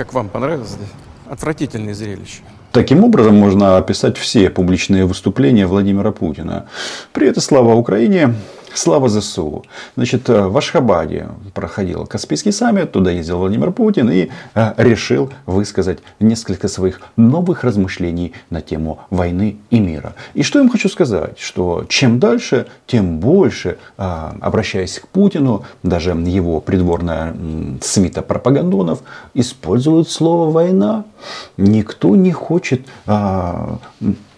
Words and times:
Как 0.00 0.14
вам 0.14 0.30
понравилось? 0.30 0.78
Отвратительное 1.28 1.92
зрелище. 1.92 2.40
Таким 2.72 3.04
образом 3.04 3.34
можно 3.34 3.76
описать 3.76 4.16
все 4.16 4.48
публичные 4.48 5.04
выступления 5.04 5.66
Владимира 5.66 6.10
Путина. 6.10 6.64
Привет 7.12 7.36
и 7.36 7.40
слава 7.42 7.74
Украине! 7.74 8.34
Слава 8.74 9.08
ЗСУ. 9.08 9.64
Значит, 9.96 10.28
э, 10.28 10.46
в 10.46 10.56
Ашхабаде 10.56 11.28
проходил 11.54 12.06
Каспийский 12.06 12.52
саммит, 12.52 12.92
туда 12.92 13.10
ездил 13.10 13.38
Владимир 13.38 13.72
Путин 13.72 14.10
и 14.10 14.28
э, 14.54 14.72
решил 14.76 15.30
высказать 15.46 15.98
несколько 16.20 16.68
своих 16.68 17.00
новых 17.16 17.64
размышлений 17.64 18.32
на 18.48 18.60
тему 18.60 19.00
войны 19.10 19.56
и 19.70 19.80
мира. 19.80 20.14
И 20.34 20.42
что 20.42 20.60
я 20.60 20.64
им 20.64 20.70
хочу 20.70 20.88
сказать, 20.88 21.38
что 21.38 21.84
чем 21.88 22.20
дальше, 22.20 22.66
тем 22.86 23.18
больше, 23.18 23.78
э, 23.98 24.30
обращаясь 24.40 25.00
к 25.00 25.08
Путину, 25.08 25.64
даже 25.82 26.10
его 26.10 26.60
придворная 26.60 27.34
свита 27.80 28.22
пропагандонов 28.22 29.00
используют 29.34 30.08
слово 30.08 30.50
«война». 30.50 31.04
Никто 31.56 32.16
не 32.16 32.32
хочет 32.32 32.86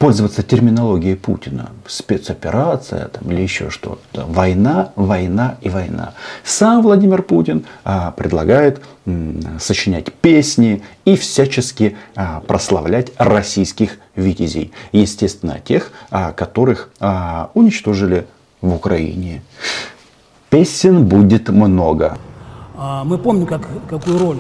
пользоваться 0.03 0.43
терминологией 0.43 1.15
Путина. 1.15 1.71
Спецоперация 1.87 3.07
там, 3.07 3.31
или 3.31 3.41
еще 3.41 3.71
что-то. 3.71 4.27
Война, 4.27 4.91
война 4.97 5.59
и 5.61 5.69
война. 5.69 6.15
Сам 6.43 6.83
Владимир 6.83 7.23
Путин 7.23 7.67
а, 7.85 8.11
предлагает 8.11 8.81
м, 9.07 9.61
сочинять 9.61 10.13
песни 10.13 10.83
и 11.05 11.15
всячески 11.15 11.97
а, 12.17 12.41
прославлять 12.41 13.13
российских 13.17 13.99
витязей. 14.17 14.73
Естественно, 14.91 15.61
тех, 15.65 15.93
а, 16.11 16.33
которых 16.33 16.91
а, 16.99 17.53
уничтожили 17.55 18.27
в 18.61 18.75
Украине. 18.75 19.45
Песен 20.51 21.07
будет 21.07 21.49
много. 21.49 22.19
А, 22.77 23.05
мы 23.05 23.19
помним, 23.19 23.47
как, 23.47 23.69
какую 23.89 24.19
роль 24.19 24.39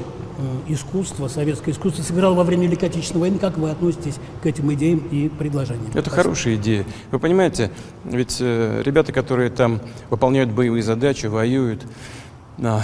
искусство, 0.68 1.28
советское 1.28 1.72
искусство 1.72 2.02
сыграло 2.02 2.34
во 2.34 2.44
время 2.44 2.66
Великой 2.66 2.88
Отечественной 2.88 3.20
войны. 3.22 3.38
Как 3.38 3.58
вы 3.58 3.70
относитесь 3.70 4.16
к 4.42 4.46
этим 4.46 4.72
идеям 4.74 4.98
и 5.10 5.28
предложениям? 5.28 5.90
Это 5.90 6.02
Спасибо. 6.02 6.16
хорошая 6.16 6.54
идея. 6.56 6.84
Вы 7.10 7.18
понимаете, 7.18 7.70
ведь 8.04 8.36
э, 8.40 8.82
ребята, 8.84 9.12
которые 9.12 9.50
там 9.50 9.80
выполняют 10.10 10.50
боевые 10.50 10.82
задачи, 10.82 11.26
воюют, 11.26 11.84
э, 12.58 12.78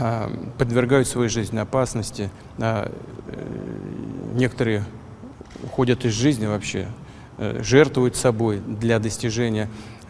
э, 0.00 0.28
подвергают 0.58 1.08
своей 1.08 1.28
жизни 1.28 1.58
опасности, 1.58 2.30
э, 2.58 2.90
некоторые 4.34 4.84
уходят 5.62 6.04
из 6.04 6.12
жизни 6.12 6.46
вообще, 6.46 6.88
э, 7.38 7.60
жертвуют 7.62 8.16
собой 8.16 8.60
для 8.66 8.98
достижения 8.98 9.68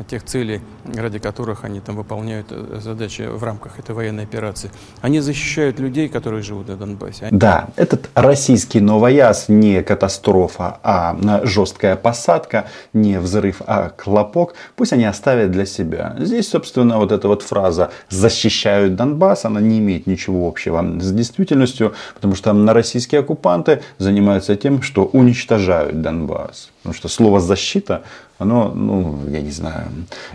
тех 0.08 0.24
целей, 0.24 0.60
ради 0.94 1.18
которых 1.18 1.64
они 1.64 1.80
там 1.80 1.96
выполняют 1.96 2.46
э, 2.50 2.80
задачи 2.80 3.22
в 3.22 3.42
рамках 3.44 3.78
этой 3.78 3.94
военной 3.94 4.24
операции. 4.24 4.70
Они 5.00 5.20
защищают 5.20 5.78
людей, 5.78 6.08
которые 6.08 6.42
живут 6.42 6.68
на 6.68 6.76
Донбассе. 6.76 7.28
Да, 7.30 7.68
этот 7.76 8.10
российский 8.14 8.80
новояз 8.80 9.48
не 9.48 9.82
катастрофа, 9.82 10.78
а 10.82 11.16
жесткая 11.44 11.96
посадка, 11.96 12.66
не 12.92 13.18
взрыв, 13.18 13.62
а 13.66 13.90
клопок. 13.90 14.54
Пусть 14.76 14.92
они 14.92 15.04
оставят 15.04 15.50
для 15.50 15.66
себя. 15.66 16.16
Здесь, 16.18 16.48
собственно, 16.48 16.98
вот 16.98 17.12
эта 17.12 17.28
вот 17.28 17.42
фраза 17.42 17.90
«защищают 18.08 18.96
Донбасс», 18.96 19.44
она 19.44 19.60
не 19.60 19.78
имеет 19.78 20.06
ничего 20.06 20.48
общего 20.48 20.82
с 21.00 21.12
действительностью, 21.12 21.94
потому 22.14 22.34
что 22.34 22.52
на 22.52 22.74
российские 22.74 23.20
оккупанты 23.20 23.82
занимаются 23.98 24.56
тем, 24.56 24.82
что 24.82 25.04
уничтожают 25.04 26.02
Донбасс. 26.02 26.71
Потому 26.82 26.94
что 26.94 27.08
слово 27.08 27.40
«защита», 27.40 28.02
оно, 28.38 28.72
ну, 28.74 29.20
я 29.30 29.40
не 29.40 29.52
знаю, 29.52 29.86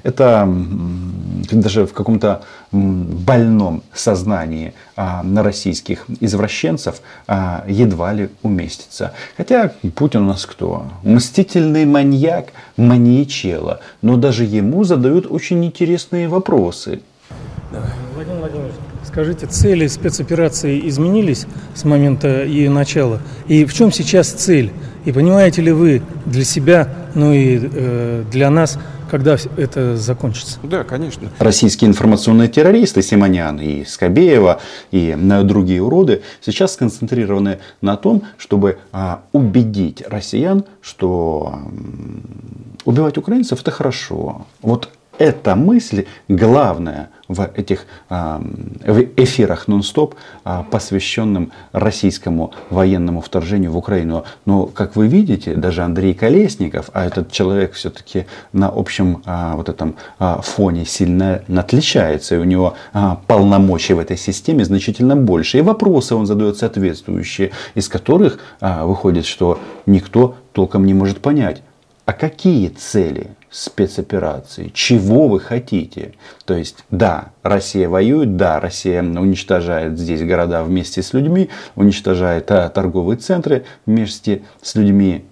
это 0.03 0.47
даже 1.51 1.85
в 1.85 1.91
каком-то 1.91 2.41
больном 2.71 3.83
сознании 3.93 4.73
а, 4.95 5.23
на 5.23 5.43
российских 5.43 6.05
извращенцев 6.21 7.01
а, 7.27 7.65
едва 7.67 8.13
ли 8.13 8.29
уместится. 8.43 9.13
Хотя 9.35 9.73
Путин 9.95 10.21
у 10.21 10.27
нас 10.27 10.45
кто? 10.45 10.85
Мстительный 11.03 11.85
маньяк, 11.85 12.53
маньячело. 12.77 13.81
Но 14.01 14.15
даже 14.15 14.45
ему 14.45 14.85
задают 14.85 15.27
очень 15.29 15.65
интересные 15.65 16.29
вопросы. 16.29 17.01
Давай. 17.71 17.89
Владимир 18.15 18.39
Владимирович, 18.39 18.75
скажите, 19.05 19.45
цели 19.45 19.87
спецоперации 19.87 20.87
изменились 20.87 21.45
с 21.75 21.83
момента 21.83 22.43
ее 22.43 22.69
начала? 22.69 23.19
И 23.47 23.65
в 23.65 23.73
чем 23.73 23.91
сейчас 23.91 24.29
цель? 24.29 24.71
И 25.03 25.11
понимаете 25.11 25.61
ли 25.61 25.71
вы 25.71 26.01
для 26.25 26.45
себя, 26.45 26.93
ну 27.13 27.33
и 27.33 27.59
э, 27.61 28.23
для 28.31 28.49
нас, 28.49 28.79
когда 29.11 29.37
это 29.57 29.97
закончится? 29.97 30.59
Да, 30.63 30.85
конечно. 30.85 31.29
Российские 31.39 31.89
информационные 31.89 32.47
террористы 32.47 33.01
Симонян 33.01 33.59
и 33.59 33.83
Скобеева 33.83 34.61
и 34.91 35.17
другие 35.43 35.81
уроды 35.81 36.21
сейчас 36.39 36.73
сконцентрированы 36.73 37.59
на 37.81 37.97
том, 37.97 38.23
чтобы 38.37 38.77
а, 38.93 39.23
убедить 39.33 40.03
россиян, 40.07 40.63
что 40.81 41.59
убивать 42.85 43.17
украинцев 43.17 43.61
это 43.61 43.71
хорошо. 43.71 44.45
Вот 44.61 44.89
эта 45.17 45.55
мысль 45.55 46.05
главная 46.27 47.09
в 47.27 47.49
этих 47.55 47.85
а, 48.09 48.41
эфирах 49.17 49.67
нон-стоп, 49.67 50.15
а, 50.43 50.63
посвященным 50.63 51.51
российскому 51.71 52.53
военному 52.69 53.21
вторжению 53.21 53.71
в 53.71 53.77
Украину. 53.77 54.25
Но, 54.45 54.65
как 54.65 54.95
вы 54.95 55.07
видите, 55.07 55.55
даже 55.55 55.83
Андрей 55.83 56.13
Колесников, 56.13 56.89
а 56.93 57.05
этот 57.05 57.31
человек 57.31 57.73
все-таки 57.73 58.25
на 58.53 58.67
общем 58.69 59.21
а, 59.25 59.55
вот 59.55 59.69
этом 59.69 59.95
фоне 60.19 60.85
сильно 60.85 61.41
отличается, 61.47 62.35
и 62.35 62.37
у 62.37 62.43
него 62.43 62.75
полномочий 63.27 63.93
в 63.93 63.99
этой 63.99 64.17
системе 64.17 64.65
значительно 64.65 65.15
больше. 65.15 65.57
И 65.57 65.61
вопросы 65.61 66.15
он 66.15 66.25
задает 66.25 66.57
соответствующие, 66.57 67.51
из 67.75 67.87
которых 67.87 68.39
выходит, 68.61 69.25
что 69.25 69.59
никто 69.85 70.35
толком 70.53 70.85
не 70.85 70.93
может 70.93 71.19
понять, 71.19 71.61
а 72.05 72.13
какие 72.13 72.69
цели 72.69 73.36
спецоперации? 73.49 74.71
Чего 74.73 75.27
вы 75.27 75.39
хотите? 75.39 76.13
То 76.45 76.55
есть, 76.55 76.83
да, 76.91 77.29
Россия 77.43 77.89
воюет, 77.89 78.35
да, 78.37 78.59
Россия 78.59 79.01
уничтожает 79.03 79.97
здесь 79.97 80.21
города 80.21 80.63
вместе 80.63 81.01
с 81.01 81.13
людьми, 81.13 81.49
уничтожает 81.75 82.51
а, 82.51 82.69
торговые 82.69 83.17
центры 83.17 83.65
вместе 83.85 84.43
с 84.61 84.75
людьми. 84.75 85.25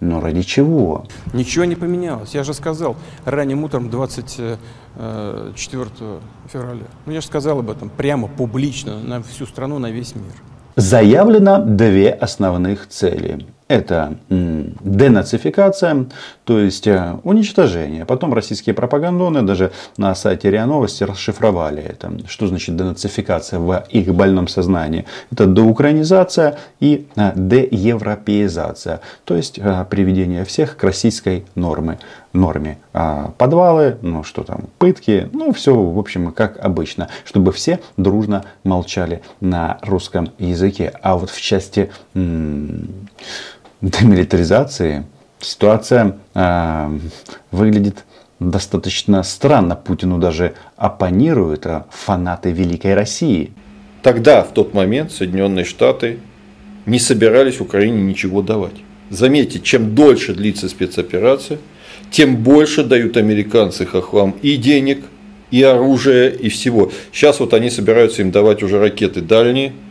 Но 0.00 0.20
ради 0.20 0.42
чего? 0.42 1.04
Ничего 1.34 1.66
не 1.66 1.76
поменялось. 1.76 2.34
Я 2.34 2.42
же 2.42 2.54
сказал 2.54 2.96
ранним 3.26 3.64
утром 3.64 3.90
24 3.90 4.58
э, 4.96 6.20
февраля. 6.50 6.86
Ну, 7.04 7.12
я 7.12 7.20
же 7.20 7.26
сказал 7.26 7.58
об 7.58 7.68
этом 7.68 7.90
прямо, 7.90 8.26
публично, 8.26 8.98
на 8.98 9.22
всю 9.22 9.44
страну, 9.44 9.78
на 9.78 9.90
весь 9.90 10.14
мир. 10.14 10.32
Заявлено 10.76 11.62
две 11.62 12.10
основных 12.10 12.88
цели 12.88 13.46
это 13.70 14.16
денацификация, 14.28 16.06
то 16.42 16.58
есть 16.58 16.88
э, 16.88 17.18
уничтожение. 17.22 18.04
Потом 18.04 18.34
российские 18.34 18.74
пропагандоны 18.74 19.42
даже 19.42 19.70
на 19.96 20.12
сайте 20.16 20.50
РИА 20.50 20.66
Новости 20.66 21.04
расшифровали 21.04 21.80
это. 21.80 22.12
Что 22.26 22.48
значит 22.48 22.74
денацификация 22.76 23.60
в 23.60 23.84
их 23.88 24.12
больном 24.12 24.48
сознании? 24.48 25.04
Это 25.30 25.46
деукраинизация 25.46 26.58
и 26.80 27.06
э, 27.14 27.30
деевропеизация. 27.36 29.02
То 29.24 29.36
есть 29.36 29.60
э, 29.60 29.86
приведение 29.88 30.44
всех 30.44 30.76
к 30.76 30.82
российской 30.82 31.44
норме. 31.54 32.00
норме. 32.32 32.78
А 32.92 33.32
подвалы, 33.38 33.98
ну 34.02 34.24
что 34.24 34.42
там, 34.42 34.64
пытки, 34.78 35.28
ну 35.32 35.52
все 35.52 35.72
в 35.72 35.96
общем 35.96 36.32
как 36.32 36.58
обычно. 36.58 37.08
Чтобы 37.24 37.52
все 37.52 37.78
дружно 37.96 38.46
молчали 38.64 39.22
на 39.40 39.78
русском 39.82 40.30
языке. 40.38 40.92
А 41.02 41.16
вот 41.16 41.30
в 41.30 41.40
части 41.40 41.92
демилитаризации 43.80 45.04
ситуация 45.40 46.18
э, 46.34 46.98
выглядит 47.50 48.04
достаточно 48.38 49.22
странно. 49.22 49.76
Путину 49.76 50.18
даже 50.18 50.54
оппонируют 50.76 51.66
а 51.66 51.86
фанаты 51.90 52.50
Великой 52.50 52.94
России. 52.94 53.52
Тогда, 54.02 54.42
в 54.42 54.52
тот 54.52 54.72
момент, 54.72 55.12
Соединенные 55.12 55.64
Штаты 55.64 56.18
не 56.86 56.98
собирались 56.98 57.60
Украине 57.60 58.02
ничего 58.02 58.40
давать. 58.42 58.76
Заметьте, 59.10 59.60
чем 59.60 59.94
дольше 59.94 60.34
длится 60.34 60.68
спецоперация, 60.68 61.58
тем 62.10 62.36
больше 62.36 62.82
дают 62.82 63.16
американцы 63.16 63.84
хохлам 63.84 64.34
и 64.42 64.56
денег, 64.56 65.04
и 65.50 65.62
оружия, 65.62 66.30
и 66.30 66.48
всего. 66.48 66.90
Сейчас 67.12 67.40
вот 67.40 67.52
они 67.52 67.70
собираются 67.70 68.22
им 68.22 68.30
давать 68.30 68.62
уже 68.62 68.78
ракеты 68.78 69.20
дальние, 69.20 69.72
Э, 69.72 69.89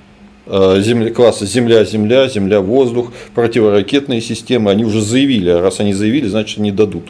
земля, 0.50 1.12
класса 1.12 1.46
Земля-Земля, 1.46 2.28
Земля-Воздух, 2.28 3.12
противоракетные 3.36 4.22
системы, 4.22 4.72
они 4.72 4.84
уже 4.84 5.02
заявили, 5.02 5.50
а 5.50 5.62
раз 5.62 5.80
они 5.80 5.94
заявили, 5.94 6.28
значит 6.28 6.60
они 6.60 6.72
дадут. 6.72 7.06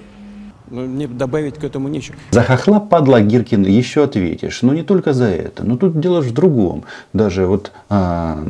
Ну, 0.71 0.86
мне 0.86 1.07
добавить 1.07 1.56
к 1.56 1.63
этому 1.63 1.88
нечего. 1.88 2.16
За 2.31 2.44
хохла, 2.44 2.80
падла, 2.80 3.21
Гиркин, 3.21 3.63
еще 3.63 4.04
ответишь. 4.04 4.62
Но 4.62 4.74
не 4.74 4.83
только 4.83 5.13
за 5.13 5.25
это. 5.25 5.63
Но 5.63 5.77
тут 5.77 6.00
дело 6.00 6.21
в 6.21 6.31
другом. 6.31 6.83
Даже 7.13 7.45
вот 7.45 7.71
а, 7.89 8.44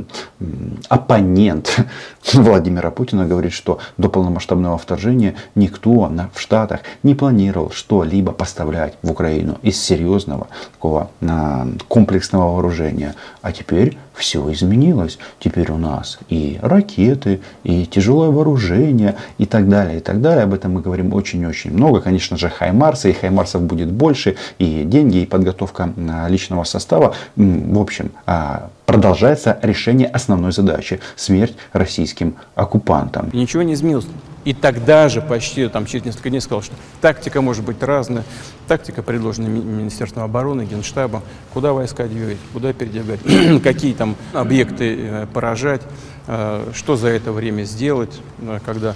оппонент 0.89 1.77
Владимира 2.33 2.91
Путина 2.91 3.25
говорит, 3.25 3.53
что 3.53 3.79
до 3.97 4.09
полномасштабного 4.09 4.77
вторжения 4.77 5.35
никто 5.55 6.09
на, 6.09 6.29
в 6.33 6.41
Штатах 6.41 6.81
не 7.03 7.15
планировал 7.15 7.71
что-либо 7.71 8.31
поставлять 8.31 8.95
в 9.01 9.11
Украину 9.11 9.57
из 9.61 9.81
серьезного 9.81 10.47
такого 10.73 11.09
а, 11.21 11.67
комплексного 11.87 12.53
вооружения. 12.53 13.15
А 13.41 13.51
теперь 13.51 13.97
все 14.19 14.51
изменилось. 14.51 15.17
Теперь 15.39 15.71
у 15.71 15.77
нас 15.77 16.19
и 16.27 16.59
ракеты, 16.61 17.39
и 17.63 17.85
тяжелое 17.85 18.29
вооружение, 18.29 19.15
и 19.37 19.45
так 19.45 19.69
далее, 19.69 19.97
и 19.97 20.01
так 20.01 20.21
далее. 20.21 20.43
Об 20.43 20.53
этом 20.53 20.73
мы 20.73 20.81
говорим 20.81 21.13
очень-очень 21.13 21.71
много. 21.71 22.01
Конечно 22.09 22.37
же, 22.37 22.49
Хаймарсы, 22.49 23.11
и 23.11 23.13
Хаймарсов 23.13 23.61
будет 23.61 23.91
больше, 23.91 24.35
и 24.57 24.83
деньги, 24.83 25.17
и 25.17 25.25
подготовка 25.27 25.93
а, 26.09 26.27
личного 26.27 26.63
состава. 26.63 27.13
В 27.35 27.79
общем, 27.79 28.09
а, 28.25 28.71
продолжается 28.87 29.59
решение 29.61 30.07
основной 30.07 30.51
задачи– 30.51 31.01
смерть 31.15 31.53
российским 31.71 32.33
оккупантам. 32.55 33.29
Ничего 33.31 33.61
не 33.61 33.75
изменилось. 33.75 34.07
И 34.43 34.53
тогда 34.53 35.09
же, 35.09 35.21
почти 35.21 35.67
там, 35.67 35.85
через 35.85 36.05
несколько 36.05 36.31
дней, 36.31 36.39
сказал, 36.39 36.63
что 36.63 36.73
тактика 36.99 37.41
может 37.41 37.63
быть 37.63 37.83
разная. 37.83 38.23
Тактика, 38.67 39.03
предложенная 39.03 39.49
Министерством 39.49 40.23
обороны, 40.23 40.63
Генштабом, 40.63 41.21
куда 41.53 41.73
войска 41.73 42.05
двигать, 42.05 42.37
куда 42.53 42.73
передвигать, 42.73 43.19
какие 43.63 43.93
там 43.93 44.15
объекты 44.33 44.97
э, 44.97 45.27
поражать, 45.31 45.83
что 46.73 46.95
за 46.95 47.07
это 47.07 47.31
время 47.31 47.63
сделать, 47.63 48.21
э, 48.39 48.59
когда 48.63 48.95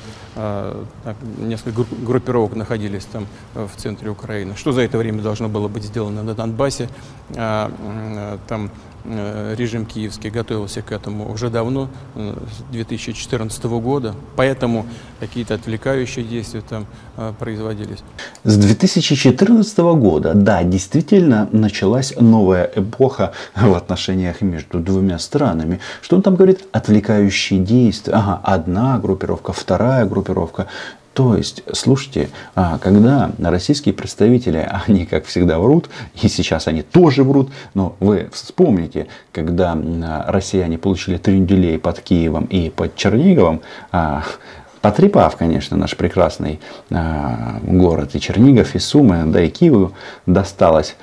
несколько 1.38 1.85
группировок 2.03 2.56
находились 2.56 3.06
там 3.06 3.27
в 3.53 3.71
центре 3.75 4.09
Украины, 4.09 4.56
что 4.56 4.71
за 4.71 4.81
это 4.81 4.97
время 4.97 5.21
должно 5.21 5.47
было 5.47 5.68
быть 5.68 5.83
сделано 5.83 6.24
на 6.24 6.33
Донбассе, 6.33 6.89
там 7.35 8.39
Э, 8.47 8.69
режим 9.06 9.86
киевский 9.86 10.30
готовился 10.30 10.82
к 10.82 10.92
этому 10.92 11.32
уже 11.32 11.50
давно, 11.50 11.90
э, 12.16 12.36
с 12.52 12.72
2014 12.72 13.80
года, 13.80 14.16
поэтому 14.36 14.86
какие-то 15.20 15.56
отвлекающие 15.56 16.24
действия 16.24 16.62
там 16.62 16.86
э, 17.18 17.34
производились. 17.38 18.00
С 18.44 18.58
2014 18.58 19.78
года, 19.78 20.34
да, 20.34 20.64
действительно 20.64 21.50
началась 21.52 22.14
новая 22.20 22.70
эпоха 22.76 23.34
в 23.56 23.74
отношениях 23.74 24.42
между 24.42 24.80
двумя 24.80 25.20
странами. 25.20 25.80
Что 26.02 26.16
он 26.16 26.22
там 26.22 26.36
говорит? 26.36 26.62
Отвлекающие 26.72 27.60
действия. 27.60 28.14
Ага, 28.14 28.40
одна 28.44 28.98
группировка, 29.00 29.54
вторая 29.54 30.06
группировка. 30.06 30.68
То 31.13 31.38
есть, 31.38 31.63
слушайте, 31.74 32.30
а, 32.56 32.80
когда 32.80 33.31
российские 33.39 33.94
представители, 33.94 34.68
они 34.88 35.06
как 35.06 35.25
всегда 35.25 35.60
врут, 35.60 35.89
и 36.21 36.27
сейчас 36.27 36.68
они 36.68 36.81
тоже 36.81 37.24
врут, 37.24 37.51
но 37.74 37.95
вы 38.00 38.30
вспомните, 38.33 39.07
когда 39.31 39.77
россияне 40.27 40.77
получили 40.77 41.18
трюнделей 41.18 41.77
под 41.77 42.01
Киевом 42.01 42.45
и 42.45 42.69
под 42.69 42.95
Черниговом, 42.95 43.62
а, 43.92 44.24
потрепав, 44.81 45.38
конечно, 45.38 45.77
наш 45.77 45.95
прекрасный 45.95 46.60
а, 46.89 47.59
город 47.62 48.16
и 48.16 48.19
Чернигов, 48.19 48.74
и 48.74 48.80
Сумы, 48.80 49.24
да 49.27 49.44
и 49.44 49.50
Киеву 49.50 49.94
досталось 50.25 50.95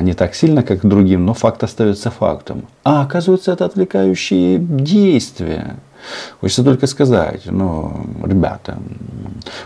не 0.00 0.14
так 0.14 0.34
сильно, 0.34 0.62
как 0.62 0.86
другим, 0.86 1.26
но 1.26 1.34
факт 1.34 1.62
остается 1.62 2.10
фактом. 2.10 2.66
А 2.84 3.02
оказывается, 3.02 3.52
это 3.52 3.64
отвлекающие 3.64 4.58
действия. 4.58 5.76
Хочется 6.40 6.62
только 6.62 6.86
сказать, 6.86 7.42
ну, 7.46 8.06
ребята, 8.24 8.78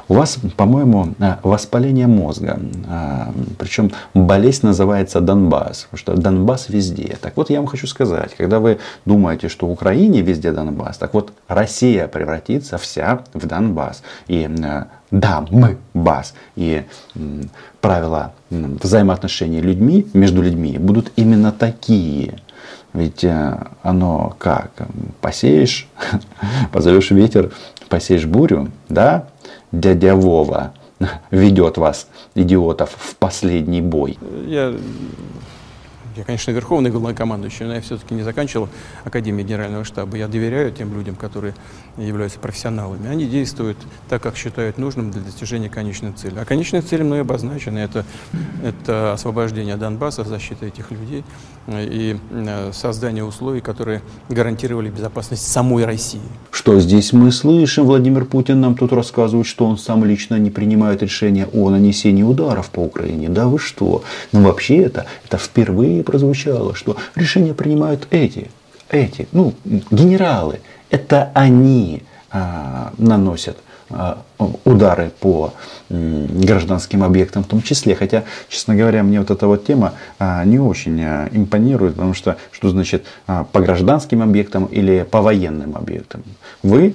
у 0.08 0.14
вас, 0.14 0.38
по-моему, 0.56 1.14
э, 1.18 1.36
воспаление 1.42 2.06
мозга. 2.06 2.58
Э, 2.88 3.32
Причем 3.58 3.92
болезнь 4.14 4.66
называется 4.66 5.20
Донбасс, 5.20 5.86
потому 5.90 5.98
что 5.98 6.14
Донбасс 6.14 6.68
везде. 6.68 7.16
Так 7.20 7.36
вот, 7.36 7.50
я 7.50 7.58
вам 7.58 7.66
хочу 7.66 7.86
сказать, 7.86 8.34
когда 8.36 8.58
вы 8.58 8.78
думаете, 9.04 9.48
что 9.48 9.66
в 9.66 9.70
Украине 9.70 10.22
везде 10.22 10.52
Донбасс, 10.52 10.98
так 10.98 11.14
вот, 11.14 11.32
Россия 11.48 12.08
превратится 12.08 12.78
вся 12.78 13.24
в 13.34 13.46
Донбасс. 13.46 14.02
И 14.28 14.48
э, 14.48 14.84
да, 15.10 15.44
мы 15.50 15.76
бас. 15.94 16.34
И 16.56 16.84
правила 17.80 18.32
взаимоотношений 18.50 19.60
людьми, 19.60 20.06
между 20.12 20.42
людьми 20.42 20.78
будут 20.78 21.12
именно 21.16 21.52
такие. 21.52 22.34
Ведь 22.92 23.24
оно 23.82 24.34
как? 24.38 24.70
Посеешь, 25.20 25.88
позовешь 26.72 27.10
ветер, 27.10 27.50
посеешь 27.88 28.24
бурю, 28.24 28.70
да? 28.88 29.26
Дядя 29.72 30.14
Вова 30.14 30.72
ведет 31.30 31.78
вас, 31.78 32.08
идиотов, 32.34 32.90
в 32.96 33.16
последний 33.16 33.80
бой. 33.80 34.18
Я 34.46 34.74
я, 36.20 36.24
конечно, 36.24 36.50
верховный 36.50 36.90
главнокомандующий, 36.90 37.64
но 37.64 37.74
я 37.74 37.80
все-таки 37.80 38.14
не 38.14 38.22
заканчивал 38.22 38.68
Академию 39.04 39.46
Генерального 39.46 39.84
штаба. 39.84 40.18
Я 40.18 40.28
доверяю 40.28 40.70
тем 40.70 40.94
людям, 40.94 41.16
которые 41.16 41.54
являются 41.96 42.38
профессионалами. 42.38 43.08
Они 43.08 43.26
действуют 43.26 43.78
так, 44.08 44.22
как 44.22 44.36
считают 44.36 44.76
нужным 44.76 45.10
для 45.10 45.22
достижения 45.22 45.70
конечной 45.70 46.12
цели. 46.12 46.38
А 46.38 46.44
конечная 46.44 46.82
цель 46.82 47.04
мной 47.04 47.22
обозначена. 47.22 47.78
Это, 47.78 48.04
это 48.62 49.14
освобождение 49.14 49.76
Донбасса, 49.76 50.24
защита 50.24 50.66
этих 50.66 50.90
людей 50.90 51.24
и 51.68 52.16
э, 52.30 52.70
создание 52.72 53.24
условий, 53.24 53.60
которые 53.60 54.02
гарантировали 54.28 54.90
безопасность 54.90 55.50
самой 55.50 55.84
России. 55.84 56.20
Что 56.50 56.78
здесь 56.80 57.12
мы 57.12 57.32
слышим? 57.32 57.84
Владимир 57.84 58.26
Путин 58.26 58.60
нам 58.60 58.74
тут 58.74 58.92
рассказывает, 58.92 59.46
что 59.46 59.64
он 59.64 59.78
сам 59.78 60.04
лично 60.04 60.38
не 60.38 60.50
принимает 60.50 61.02
решения 61.02 61.48
о 61.52 61.70
нанесении 61.70 62.22
ударов 62.22 62.68
по 62.70 62.80
Украине. 62.80 63.28
Да 63.28 63.46
вы 63.46 63.58
что? 63.58 64.02
Ну, 64.32 64.42
вообще 64.42 64.78
это, 64.78 65.06
это 65.24 65.38
впервые 65.38 66.02
прозвучало, 66.10 66.74
что 66.74 66.96
решения 67.14 67.54
принимают 67.54 68.08
эти, 68.10 68.50
эти, 68.90 69.28
ну, 69.32 69.54
генералы. 69.64 70.60
Это 70.90 71.30
они 71.34 72.02
а, 72.30 72.92
наносят 72.98 73.56
а, 73.92 74.22
удары 74.64 75.10
по 75.20 75.52
гражданским 75.88 77.02
объектам 77.02 77.42
в 77.42 77.48
том 77.48 77.60
числе. 77.60 77.96
Хотя, 77.96 78.22
честно 78.48 78.76
говоря, 78.76 79.02
мне 79.02 79.18
вот 79.18 79.30
эта 79.30 79.46
вот 79.48 79.66
тема 79.66 79.94
а, 80.18 80.44
не 80.44 80.60
очень 80.60 81.00
а, 81.02 81.28
импонирует, 81.32 81.94
потому 81.94 82.14
что 82.14 82.36
что 82.52 82.70
значит 82.70 83.04
по 83.26 83.60
гражданским 83.60 84.22
объектам 84.22 84.66
или 84.66 85.06
по 85.10 85.22
военным 85.22 85.76
объектам? 85.76 86.22
Вы 86.62 86.94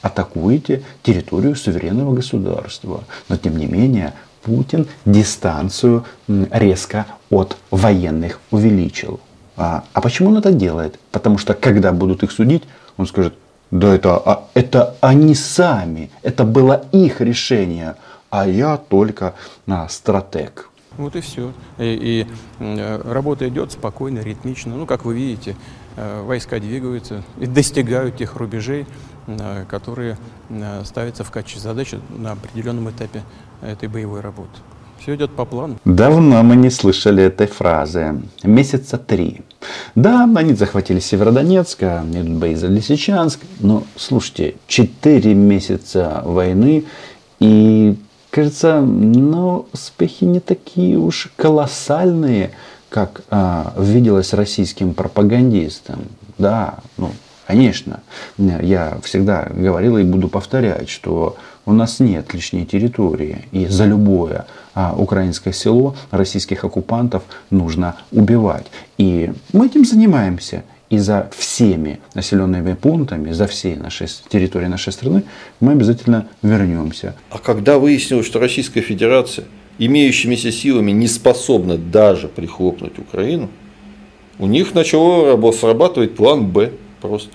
атакуете 0.00 0.82
территорию 1.02 1.56
суверенного 1.56 2.14
государства. 2.14 3.02
Но 3.28 3.36
тем 3.36 3.56
не 3.56 3.66
менее, 3.66 4.14
Путин 4.44 4.86
дистанцию 5.04 6.04
резко 6.28 7.06
от 7.30 7.56
военных 7.70 8.40
увеличил. 8.50 9.20
А, 9.56 9.84
а 9.92 10.00
почему 10.00 10.30
он 10.30 10.36
это 10.38 10.52
делает? 10.52 10.98
Потому 11.10 11.38
что 11.38 11.54
когда 11.54 11.92
будут 11.92 12.22
их 12.22 12.30
судить, 12.30 12.62
он 12.96 13.06
скажет, 13.06 13.34
да 13.70 13.94
это, 13.94 14.16
а, 14.16 14.44
это 14.54 14.96
они 15.00 15.34
сами, 15.34 16.10
это 16.22 16.44
было 16.44 16.84
их 16.92 17.20
решение, 17.20 17.96
а 18.30 18.46
я 18.46 18.76
только 18.76 19.34
а, 19.66 19.88
стратег. 19.88 20.70
Вот 20.96 21.14
и 21.14 21.20
все. 21.20 21.52
И, 21.78 21.84
и 21.84 22.26
э, 22.58 23.02
работа 23.02 23.48
идет 23.48 23.70
спокойно, 23.70 24.18
ритмично. 24.18 24.74
Ну, 24.74 24.84
как 24.84 25.04
вы 25.04 25.14
видите, 25.14 25.54
э, 25.96 26.22
войска 26.22 26.58
двигаются 26.58 27.22
и 27.38 27.46
достигают 27.46 28.16
тех 28.16 28.34
рубежей, 28.34 28.84
э, 29.28 29.64
которые 29.68 30.18
ставятся 30.84 31.22
в 31.22 31.30
качестве 31.30 31.60
задачи 31.60 32.00
на 32.08 32.32
определенном 32.32 32.90
этапе 32.90 33.22
этой 33.62 33.88
боевой 33.88 34.22
работы. 34.22 34.58
Все 35.00 35.14
идет 35.14 35.30
по 35.30 35.44
плану. 35.44 35.76
Давно 35.84 36.42
мы 36.42 36.56
не 36.56 36.70
слышали 36.70 37.22
этой 37.22 37.46
фразы. 37.46 38.20
Месяца 38.42 38.98
три. 38.98 39.42
Да, 39.94 40.28
они 40.34 40.54
захватили 40.54 40.98
Северодонецк, 40.98 41.82
идут 41.82 42.38
бои 42.38 42.54
за 42.54 42.66
Лисичанск. 42.68 43.40
Но, 43.60 43.84
слушайте, 43.96 44.56
четыре 44.66 45.34
месяца 45.34 46.22
войны 46.24 46.84
и, 47.40 47.96
кажется, 48.30 48.80
ну, 48.80 49.66
успехи 49.72 50.24
не 50.24 50.40
такие 50.40 50.98
уж 50.98 51.30
колоссальные, 51.36 52.50
как 52.88 53.22
а, 53.30 53.74
виделось 53.78 54.32
российским 54.32 54.94
пропагандистам. 54.94 56.00
Да, 56.38 56.78
ну, 56.96 57.12
конечно, 57.48 58.00
я 58.36 58.98
всегда 59.02 59.48
говорил 59.50 59.96
и 59.96 60.04
буду 60.04 60.28
повторять, 60.28 60.90
что 60.90 61.36
у 61.64 61.72
нас 61.72 61.98
нет 61.98 62.34
лишней 62.34 62.66
территории. 62.66 63.46
И 63.52 63.66
за 63.66 63.86
любое 63.86 64.44
а, 64.74 64.94
украинское 64.94 65.54
село 65.54 65.96
российских 66.10 66.64
оккупантов 66.64 67.22
нужно 67.50 67.96
убивать. 68.12 68.66
И 68.98 69.32
мы 69.54 69.66
этим 69.66 69.86
занимаемся. 69.86 70.62
И 70.90 70.98
за 70.98 71.30
всеми 71.36 72.00
населенными 72.14 72.74
пунктами, 72.74 73.32
за 73.32 73.46
всей 73.46 73.76
нашей 73.76 74.08
территорией 74.28 74.70
нашей 74.70 74.92
страны 74.92 75.22
мы 75.60 75.72
обязательно 75.72 76.28
вернемся. 76.42 77.14
А 77.30 77.38
когда 77.38 77.78
выяснилось, 77.78 78.26
что 78.26 78.40
Российская 78.40 78.80
Федерация 78.82 79.46
имеющимися 79.78 80.52
силами 80.52 80.90
не 80.90 81.08
способна 81.08 81.78
даже 81.78 82.28
прихлопнуть 82.28 82.98
Украину, 82.98 83.48
у 84.38 84.46
них 84.46 84.74
начало 84.74 85.52
срабатывать 85.52 86.14
план 86.14 86.46
Б 86.46 86.72
просто 87.00 87.30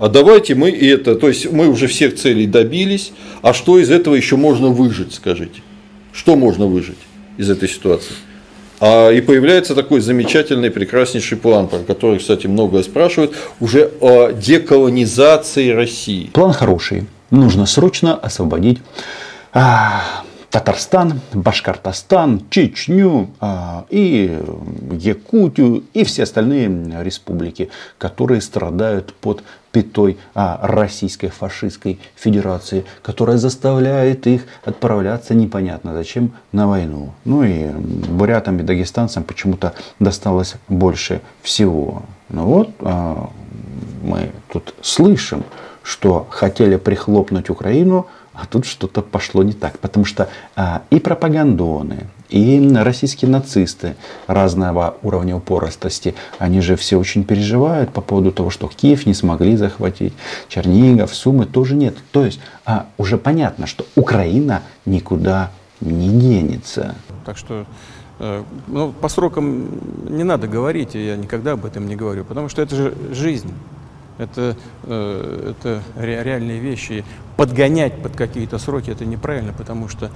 а 0.00 0.08
давайте 0.08 0.54
мы 0.54 0.70
это, 0.70 1.14
то 1.14 1.28
есть 1.28 1.52
мы 1.52 1.68
уже 1.68 1.86
всех 1.86 2.16
целей 2.16 2.46
добились, 2.46 3.12
а 3.42 3.52
что 3.52 3.78
из 3.78 3.90
этого 3.90 4.14
еще 4.14 4.36
можно 4.36 4.68
выжить, 4.68 5.12
скажите? 5.12 5.60
Что 6.10 6.36
можно 6.36 6.66
выжить 6.66 6.96
из 7.36 7.50
этой 7.50 7.68
ситуации? 7.68 8.14
А, 8.80 9.10
и 9.10 9.20
появляется 9.20 9.74
такой 9.74 10.00
замечательный, 10.00 10.70
прекраснейший 10.70 11.36
план, 11.36 11.68
про 11.68 11.80
который, 11.80 12.18
кстати, 12.18 12.46
многое 12.46 12.82
спрашивают, 12.82 13.34
уже 13.60 13.90
о 14.00 14.30
деколонизации 14.30 15.68
России. 15.68 16.30
План 16.32 16.54
хороший. 16.54 17.04
Нужно 17.30 17.66
срочно 17.66 18.14
освободить 18.14 18.78
а, 19.52 20.22
Татарстан, 20.50 21.20
Башкортостан, 21.32 22.42
Чечню 22.50 23.30
а, 23.40 23.84
и 23.88 24.36
Якутию 24.92 25.84
и 25.94 26.02
все 26.02 26.24
остальные 26.24 27.02
республики, 27.04 27.70
которые 27.98 28.40
страдают 28.40 29.14
под 29.14 29.44
пятой 29.70 30.18
а, 30.34 30.58
Российской 30.62 31.28
фашистской 31.28 32.00
федерации, 32.16 32.84
которая 33.02 33.36
заставляет 33.36 34.26
их 34.26 34.42
отправляться 34.64 35.34
непонятно 35.34 35.94
зачем 35.94 36.32
на 36.50 36.66
войну. 36.66 37.12
Ну 37.24 37.44
и 37.44 37.68
бурятам 37.68 38.58
и 38.58 38.64
дагестанцам 38.64 39.22
почему-то 39.22 39.74
досталось 40.00 40.56
больше 40.66 41.20
всего. 41.42 42.02
Ну 42.28 42.44
вот 42.46 42.70
а, 42.80 43.30
мы 44.02 44.32
тут 44.52 44.74
слышим, 44.82 45.44
что 45.84 46.26
хотели 46.28 46.74
прихлопнуть 46.74 47.50
Украину– 47.50 48.08
а 48.32 48.46
тут 48.46 48.64
что-то 48.64 49.02
пошло 49.02 49.42
не 49.42 49.52
так, 49.52 49.78
потому 49.78 50.04
что 50.04 50.28
а, 50.56 50.82
и 50.90 51.00
пропагандоны, 51.00 52.06
и 52.28 52.72
российские 52.74 53.30
нацисты 53.30 53.96
разного 54.26 54.96
уровня 55.02 55.36
упоростости, 55.36 56.14
они 56.38 56.60
же 56.60 56.76
все 56.76 56.96
очень 56.98 57.24
переживают 57.24 57.92
по 57.92 58.00
поводу 58.00 58.30
того, 58.30 58.50
что 58.50 58.68
Киев 58.68 59.04
не 59.06 59.14
смогли 59.14 59.56
захватить, 59.56 60.12
Чернигов, 60.48 61.14
Сумы 61.14 61.46
тоже 61.46 61.74
нет. 61.74 61.96
То 62.12 62.24
есть 62.24 62.40
а, 62.64 62.86
уже 62.98 63.18
понятно, 63.18 63.66
что 63.66 63.84
Украина 63.96 64.62
никуда 64.86 65.50
не 65.80 66.08
денется. 66.08 66.94
Так 67.24 67.36
что 67.36 67.66
э, 68.20 68.44
ну, 68.68 68.92
по 68.92 69.08
срокам 69.08 69.66
не 70.08 70.24
надо 70.24 70.46
говорить, 70.46 70.94
я 70.94 71.16
никогда 71.16 71.52
об 71.52 71.64
этом 71.64 71.88
не 71.88 71.96
говорю, 71.96 72.24
потому 72.24 72.48
что 72.48 72.62
это 72.62 72.76
же 72.76 72.94
жизнь. 73.12 73.52
Это, 74.20 74.54
э, 74.84 75.52
это 75.52 75.82
реальные 75.96 76.60
вещи 76.60 77.04
подгонять 77.40 78.02
под 78.02 78.16
какие-то 78.16 78.58
сроки 78.58 78.90
это 78.90 79.06
неправильно, 79.06 79.54
потому 79.54 79.88
что 79.88 80.10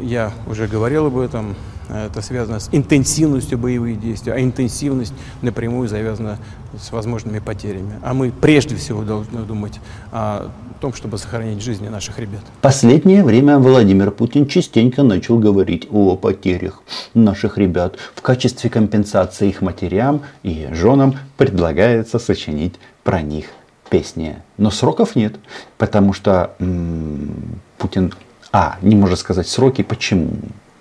я 0.00 0.32
уже 0.46 0.68
говорил 0.68 1.06
об 1.06 1.18
этом, 1.18 1.56
это 1.88 2.22
связано 2.22 2.60
с 2.60 2.68
интенсивностью 2.70 3.58
боевых 3.58 4.00
действий, 4.00 4.30
а 4.30 4.40
интенсивность 4.40 5.12
напрямую 5.42 5.88
завязана 5.88 6.38
с 6.80 6.92
возможными 6.92 7.40
потерями. 7.40 7.94
А 8.04 8.14
мы 8.14 8.30
прежде 8.30 8.76
всего 8.76 9.02
должны 9.02 9.40
думать 9.40 9.80
о 10.12 10.52
том, 10.80 10.92
чтобы 10.92 11.18
сохранить 11.18 11.60
жизни 11.60 11.88
наших 11.88 12.20
ребят. 12.20 12.42
Последнее 12.60 13.24
время 13.24 13.58
Владимир 13.58 14.12
Путин 14.12 14.46
частенько 14.46 15.02
начал 15.02 15.40
говорить 15.40 15.88
о 15.90 16.14
потерях 16.14 16.84
наших 17.12 17.58
ребят. 17.58 17.96
В 18.14 18.22
качестве 18.22 18.70
компенсации 18.70 19.48
их 19.48 19.62
матерям 19.62 20.22
и 20.44 20.68
женам 20.72 21.16
предлагается 21.36 22.20
сочинить 22.20 22.74
про 23.08 23.22
них 23.22 23.46
песни. 23.88 24.36
Но 24.58 24.70
сроков 24.70 25.16
нет, 25.16 25.36
потому 25.78 26.12
что 26.12 26.50
м- 26.58 27.58
Путин, 27.78 28.12
а, 28.52 28.76
не 28.82 28.96
может 28.96 29.18
сказать 29.18 29.48
сроки. 29.48 29.80
Почему? 29.82 30.32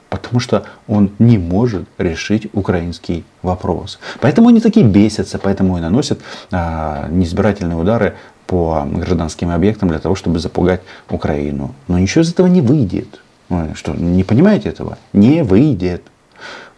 Потому 0.10 0.42
что 0.42 0.66
он 0.90 1.12
не 1.20 1.38
может 1.38 1.88
решить 1.98 2.50
украинский 2.52 3.24
вопрос. 3.44 3.98
Поэтому 4.20 4.50
они 4.50 4.60
такие 4.60 4.86
бесятся, 4.86 5.40
поэтому 5.40 5.78
и 5.78 5.82
наносят 5.82 6.20
а, 6.52 7.08
неизбирательные 7.10 7.78
удары 7.78 8.16
по 8.46 8.86
гражданским 8.92 9.50
объектам 9.50 9.88
для 9.88 10.00
того, 10.00 10.16
чтобы 10.16 10.40
запугать 10.40 10.82
Украину. 11.10 11.74
Но 11.88 11.98
ничего 11.98 12.24
из 12.24 12.34
этого 12.34 12.48
не 12.48 12.60
выйдет. 12.60 13.22
Вы 13.48 13.74
что, 13.76 13.94
не 13.94 14.26
понимаете 14.26 14.68
этого? 14.68 14.98
Не 15.14 15.46
выйдет. 15.46 16.04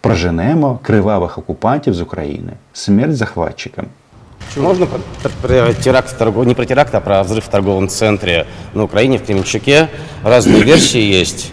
Проженемо 0.02 0.80
кривавых 0.84 1.40
оккупантов 1.40 1.96
из 1.96 2.02
Украины. 2.02 2.58
Смерть 2.72 3.18
захватчикам. 3.18 3.90
Чего? 4.60 4.68
Можно 4.68 4.88
про 5.42 5.74
теракт, 5.74 6.18
торгов... 6.18 6.46
не 6.46 6.54
про 6.54 6.66
теракт, 6.66 6.94
а 6.94 7.00
про 7.00 7.24
взрыв 7.24 7.46
в 7.46 7.50
торговом 7.50 7.88
центре 7.88 8.46
на 8.74 8.84
Украине, 8.84 9.18
в 9.18 9.26
Кременчуке. 9.26 9.90
Разные 10.24 10.64
версии 10.64 11.02
есть. 11.02 11.52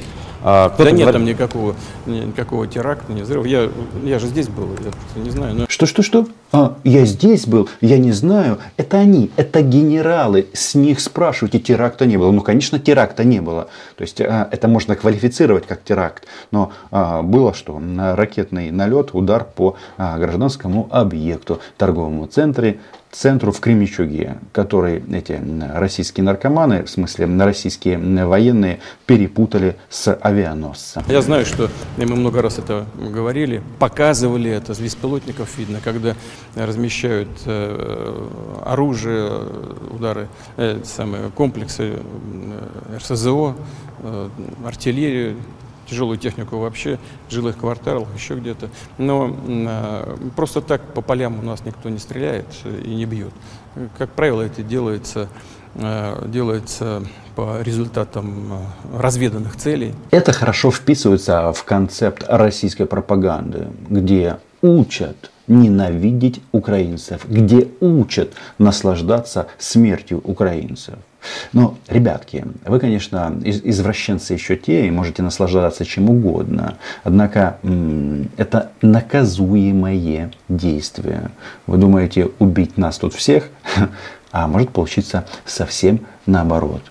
А, 0.48 0.72
да 0.78 0.92
нет 0.92 1.10
там 1.10 1.24
никакого, 1.24 1.74
никакого 2.06 2.68
теракта, 2.68 3.12
не 3.12 3.22
взрыва. 3.22 3.44
Я, 3.46 3.68
я 4.04 4.20
же 4.20 4.28
здесь 4.28 4.46
был, 4.46 4.68
я 4.84 4.92
просто 4.92 5.18
не 5.18 5.30
знаю. 5.30 5.54
Но... 5.56 5.66
Что, 5.68 5.86
что, 5.86 6.04
что? 6.04 6.28
А, 6.52 6.76
я 6.84 7.04
здесь 7.04 7.48
был, 7.48 7.68
я 7.80 7.98
не 7.98 8.12
знаю. 8.12 8.58
Это 8.76 8.98
они, 8.98 9.32
это 9.36 9.62
генералы. 9.62 10.46
С 10.52 10.76
них 10.76 11.00
спрашивайте, 11.00 11.58
теракта 11.58 12.06
не 12.06 12.16
было. 12.16 12.30
Ну, 12.30 12.42
конечно, 12.42 12.78
теракта 12.78 13.24
не 13.24 13.40
было. 13.40 13.66
То 13.96 14.02
есть, 14.02 14.20
а, 14.20 14.48
это 14.52 14.68
можно 14.68 14.94
квалифицировать 14.94 15.66
как 15.66 15.82
теракт. 15.82 16.26
Но 16.52 16.70
а, 16.92 17.22
было 17.22 17.52
что? 17.52 17.82
Ракетный 18.14 18.70
налет, 18.70 19.14
удар 19.14 19.44
по 19.44 19.74
а, 19.96 20.16
гражданскому 20.16 20.86
объекту, 20.92 21.58
торговому 21.76 22.28
центре, 22.28 22.78
центру 23.16 23.50
в 23.50 23.60
Кремичуге, 23.60 24.38
который 24.52 25.02
эти 25.12 25.40
российские 25.74 26.24
наркоманы, 26.24 26.82
в 26.84 26.90
смысле 26.90 27.26
российские 27.44 27.98
военные, 28.26 28.80
перепутали 29.06 29.76
с 29.88 30.12
авианосцем. 30.14 31.02
Я 31.08 31.22
знаю, 31.22 31.46
что 31.46 31.70
мы 31.96 32.04
много 32.06 32.42
раз 32.42 32.58
это 32.58 32.86
говорили, 32.96 33.62
показывали 33.78 34.50
это, 34.50 34.74
с 34.74 34.80
беспилотников 34.80 35.56
видно, 35.56 35.80
когда 35.82 36.14
размещают 36.54 37.28
э, 37.46 38.28
оружие, 38.64 39.30
удары, 39.90 40.28
э, 40.56 40.80
самые 40.84 41.30
комплексы 41.30 41.94
э, 41.94 42.96
РСЗО, 42.98 43.56
артиллерию, 44.64 45.36
тяжелую 45.88 46.18
технику 46.18 46.58
вообще, 46.58 46.98
в 47.28 47.32
жилых 47.32 47.56
кварталах, 47.58 48.08
еще 48.16 48.34
где-то. 48.34 48.68
Но 48.98 49.34
э, 49.46 50.16
просто 50.34 50.60
так 50.60 50.82
по 50.94 51.00
полям 51.00 51.38
у 51.38 51.42
нас 51.42 51.64
никто 51.64 51.88
не 51.88 51.98
стреляет 51.98 52.46
и 52.84 52.94
не 52.94 53.06
бьет. 53.06 53.32
Как 53.98 54.10
правило, 54.10 54.42
это 54.42 54.62
делается 54.62 55.28
э, 55.74 56.26
делается 56.28 57.02
по 57.34 57.60
результатам 57.60 58.52
э, 58.52 58.98
разведанных 58.98 59.56
целей. 59.56 59.94
Это 60.10 60.32
хорошо 60.32 60.70
вписывается 60.70 61.52
в 61.52 61.64
концепт 61.64 62.24
российской 62.28 62.86
пропаганды, 62.86 63.68
где 63.88 64.38
учат 64.62 65.30
ненавидеть 65.46 66.42
украинцев, 66.52 67.26
где 67.28 67.68
учат 67.80 68.32
наслаждаться 68.58 69.46
смертью 69.58 70.20
украинцев. 70.24 70.94
Но, 71.52 71.76
ребятки, 71.88 72.44
вы, 72.64 72.78
конечно, 72.78 73.38
извращенцы 73.44 74.34
еще 74.34 74.56
те 74.56 74.86
и 74.86 74.90
можете 74.90 75.22
наслаждаться 75.22 75.84
чем 75.84 76.10
угодно. 76.10 76.78
Однако 77.04 77.58
это 78.36 78.72
наказуемое 78.82 80.30
действие. 80.48 81.30
Вы 81.66 81.78
думаете 81.78 82.30
убить 82.38 82.76
нас 82.76 82.98
тут 82.98 83.14
всех? 83.14 83.48
А 84.32 84.48
может 84.48 84.68
получиться 84.68 85.24
совсем 85.46 86.00
наоборот. 86.26 86.82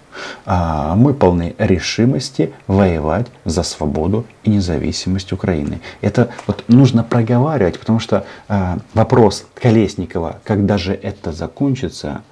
А 0.46 0.96
мы 0.96 1.14
полны 1.14 1.56
решимости 1.58 2.54
воевать 2.68 3.28
за 3.44 3.64
свободу 3.64 4.26
и 4.44 4.50
независимость 4.50 5.32
Украины. 5.34 5.82
Это 6.02 6.30
вот 6.48 6.64
нужно 6.68 7.04
проговаривать, 7.04 7.80
потому 7.80 8.00
что 8.00 8.26
а, 8.48 8.80
вопрос 8.94 9.46
Колесникова, 9.54 10.40
когда 10.44 10.78
же 10.78 10.94
это 10.94 11.32
закончится, 11.32 12.24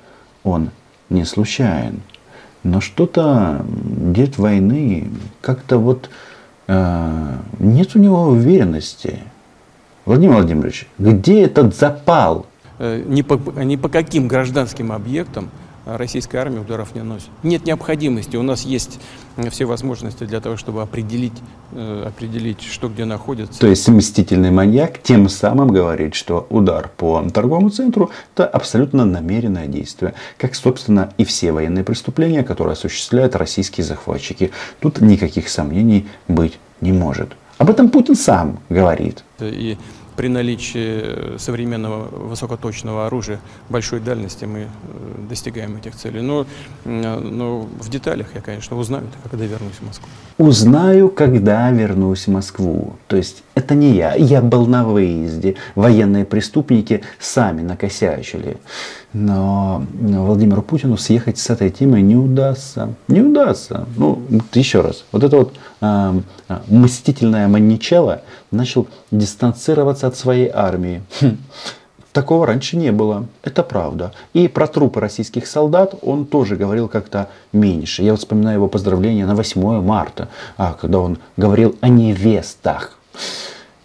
он 0.43 0.71
не 1.09 1.25
случайен. 1.25 2.01
Но 2.63 2.79
что-то 2.79 3.65
дед 3.67 4.37
войны 4.37 5.09
как-то 5.41 5.77
вот 5.77 6.09
э, 6.67 7.37
нет 7.59 7.95
у 7.95 7.99
него 7.99 8.23
уверенности. 8.27 9.19
Владимир 10.05 10.35
Владимирович, 10.35 10.87
где 10.97 11.43
этот 11.43 11.75
запал? 11.75 12.45
Э, 12.79 13.03
ни 13.05 13.21
по, 13.21 13.35
ни 13.61 13.75
по 13.75 13.89
каким 13.89 14.27
гражданским 14.27 14.91
объектам 14.91 15.49
российская 15.85 16.39
армия 16.39 16.59
ударов 16.59 16.95
не 16.95 17.01
носит. 17.01 17.29
Нет 17.43 17.65
необходимости. 17.65 18.35
У 18.35 18.43
нас 18.43 18.63
есть 18.63 18.99
все 19.49 19.65
возможности 19.65 20.23
для 20.23 20.39
того, 20.39 20.57
чтобы 20.57 20.81
определить, 20.81 21.33
э, 21.71 22.05
определить, 22.07 22.61
что 22.61 22.87
где 22.89 23.05
находится. 23.05 23.59
То 23.59 23.67
есть 23.67 23.87
мстительный 23.87 24.51
маньяк 24.51 25.01
тем 25.01 25.27
самым 25.29 25.69
говорит, 25.69 26.15
что 26.15 26.47
удар 26.49 26.89
по 26.95 27.21
торговому 27.33 27.69
центру– 27.69 28.11
это 28.35 28.45
абсолютно 28.45 29.05
намеренное 29.05 29.67
действие. 29.67 30.13
Как, 30.37 30.55
собственно, 30.55 31.13
и 31.17 31.25
все 31.25 31.51
военные 31.51 31.83
преступления, 31.83 32.43
которые 32.43 32.73
осуществляют 32.73 33.35
российские 33.35 33.83
захватчики. 33.83 34.51
Тут 34.79 35.01
никаких 35.01 35.49
сомнений 35.49 36.07
быть 36.27 36.59
не 36.81 36.91
может. 36.91 37.29
Об 37.57 37.69
этом 37.69 37.89
Путин 37.89 38.15
сам 38.15 38.59
говорит. 38.69 39.23
И 39.39 39.77
при 40.15 40.27
наличии 40.27 41.37
современного 41.37 42.07
высокоточного 42.29 43.07
оружия 43.07 43.39
большой 43.69 43.99
дальности 43.99 44.45
мы 44.45 44.59
э, 44.59 44.67
достигаем 45.29 45.75
этих 45.77 45.95
целей. 45.95 46.21
Но, 46.21 46.45
но 46.85 47.61
в 47.61 47.89
деталях 47.89 48.27
я, 48.35 48.41
конечно, 48.41 48.77
узнаю, 48.77 49.07
когда 49.29 49.45
вернусь 49.45 49.75
в 49.79 49.85
Москву. 49.85 50.07
Узнаю, 50.37 51.09
когда 51.09 51.71
вернусь 51.71 52.27
в 52.27 52.31
Москву. 52.31 52.95
То 53.07 53.15
есть 53.17 53.43
это 53.55 53.75
не 53.75 53.91
я. 53.91 54.15
Я 54.15 54.41
был 54.41 54.65
на 54.65 54.83
выезде. 54.83 55.55
Военные 55.75 56.25
преступники 56.25 57.01
сами 57.19 57.61
накосячили. 57.61 58.57
но 59.13 59.85
Владимиру 59.99 60.61
Путину 60.61 60.97
съехать 60.97 61.37
с 61.37 61.49
этой 61.49 61.69
темы 61.69 62.01
не 62.01 62.15
удастся. 62.15 62.93
Не 63.07 63.21
удастся. 63.21 63.85
Ну, 63.95 64.23
еще 64.53 64.81
раз. 64.81 65.05
Вот 65.11 65.23
это 65.23 65.37
вот 65.37 65.53
э, 65.81 66.21
мстительное 66.67 67.47
маньячело 67.47 68.21
начал 68.51 68.87
дистанцироваться 69.11 70.07
от 70.07 70.15
своей 70.15 70.49
армии. 70.51 71.03
Хм. 71.21 71.37
Такого 72.11 72.45
раньше 72.45 72.77
не 72.77 72.91
было. 72.91 73.25
Это 73.43 73.63
правда. 73.63 74.13
И 74.33 74.47
про 74.47 74.67
трупы 74.67 74.99
российских 74.99 75.47
солдат 75.47 75.95
он 76.01 76.25
тоже 76.25 76.55
говорил 76.55 76.87
как-то 76.87 77.29
меньше. 77.51 78.03
Я 78.03 78.11
вот 78.11 78.19
вспоминаю 78.19 78.57
его 78.57 78.67
поздравления 78.67 79.25
на 79.25 79.35
8 79.35 79.81
марта, 79.81 80.29
а, 80.57 80.73
когда 80.73 80.99
он 80.99 81.17
говорил 81.37 81.75
о 81.81 81.89
невестах. 81.89 82.99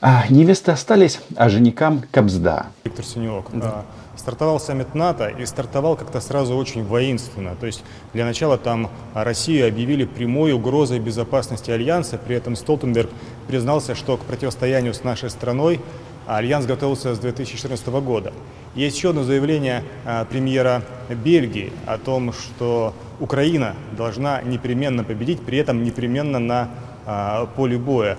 А 0.00 0.24
невесты 0.28 0.70
остались, 0.70 1.20
а 1.36 1.48
женикам 1.48 2.04
кобзда. 2.12 2.66
Виктор 2.84 3.04
Синюк. 3.04 3.46
Да. 3.52 3.84
Стартовал 4.16 4.60
саммит 4.60 4.94
НАТО 4.94 5.28
и 5.28 5.44
стартовал 5.44 5.96
как-то 5.96 6.20
сразу 6.20 6.56
очень 6.56 6.84
воинственно. 6.84 7.56
То 7.56 7.66
есть 7.66 7.82
для 8.12 8.24
начала 8.24 8.58
там 8.58 8.90
Россию 9.14 9.66
объявили 9.66 10.04
прямой 10.04 10.52
угрозой 10.52 11.00
безопасности 11.00 11.70
Альянса. 11.70 12.16
При 12.18 12.36
этом 12.36 12.54
Столтенберг 12.54 13.10
признался, 13.48 13.94
что 13.94 14.16
к 14.16 14.20
противостоянию 14.20 14.94
с 14.94 15.02
нашей 15.02 15.30
страной 15.30 15.80
Альянс 16.28 16.66
готовился 16.66 17.14
с 17.14 17.18
2014 17.18 17.86
года. 17.88 18.32
Есть 18.74 18.98
еще 18.98 19.10
одно 19.10 19.24
заявление 19.24 19.82
а, 20.04 20.24
премьера 20.26 20.82
Бельгии 21.08 21.72
о 21.86 21.96
том, 21.96 22.32
что 22.32 22.94
Украина 23.18 23.74
должна 23.96 24.42
непременно 24.42 25.04
победить, 25.04 25.40
при 25.40 25.58
этом 25.58 25.82
непременно 25.82 26.38
на 26.38 26.68
а, 27.06 27.46
поле 27.46 27.78
боя. 27.78 28.18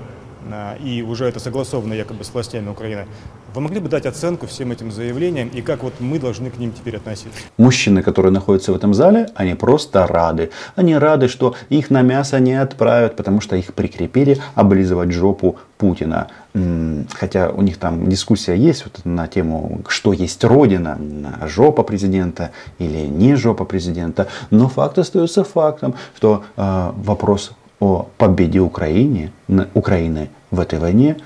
А, 0.51 0.77
и 0.77 1.01
уже 1.01 1.25
это 1.25 1.39
согласовано 1.39 1.93
якобы 1.93 2.24
с 2.24 2.34
властями 2.34 2.69
Украины. 2.69 3.05
Вы 3.53 3.62
могли 3.62 3.79
бы 3.79 3.89
дать 3.89 4.05
оценку 4.05 4.46
всем 4.46 4.72
этим 4.72 4.91
заявлениям 4.91 5.50
и 5.50 5.62
как 5.62 5.84
вот 5.84 5.93
мы 6.00 6.19
должны 6.19 6.51
к 6.51 6.58
ним 6.58 6.72
теперь 6.72 6.98
относиться? 6.98 7.39
Мужчины, 7.58 8.03
которые 8.03 8.31
находятся 8.31 8.72
в 8.72 8.75
этом 8.75 8.93
зале, 8.93 9.29
они 9.36 9.55
просто 9.55 10.05
рады. 10.05 10.51
Они 10.75 10.96
рады, 10.96 11.27
что 11.27 11.55
их 11.69 11.89
на 11.89 12.01
мясо 12.03 12.39
не 12.39 12.53
отправят, 12.53 13.15
потому 13.15 13.41
что 13.41 13.55
их 13.55 13.74
прикрепили 13.74 14.38
облизывать 14.55 15.12
жопу 15.12 15.58
Путина. 15.77 16.27
Хотя 17.13 17.50
у 17.50 17.62
них 17.62 17.77
там 17.77 18.08
дискуссия 18.10 18.55
есть 18.55 18.86
вот 18.86 19.05
на 19.05 19.27
тему, 19.27 19.81
что 19.88 20.13
есть 20.13 20.43
родина, 20.43 21.00
жопа 21.46 21.84
президента 21.84 22.51
или 22.79 23.08
не 23.08 23.36
жопа 23.36 23.65
президента. 23.65 24.27
Но 24.51 24.67
факт 24.67 24.98
остается 24.98 25.43
фактом, 25.43 25.96
что 26.15 26.43
э, 26.58 26.91
вопрос 26.96 27.51
о 27.79 28.07
победе 28.17 28.59
Украины, 28.59 29.31
Украины 29.74 30.29
в 30.51 30.59
этой 30.59 30.79
войне 30.79 31.17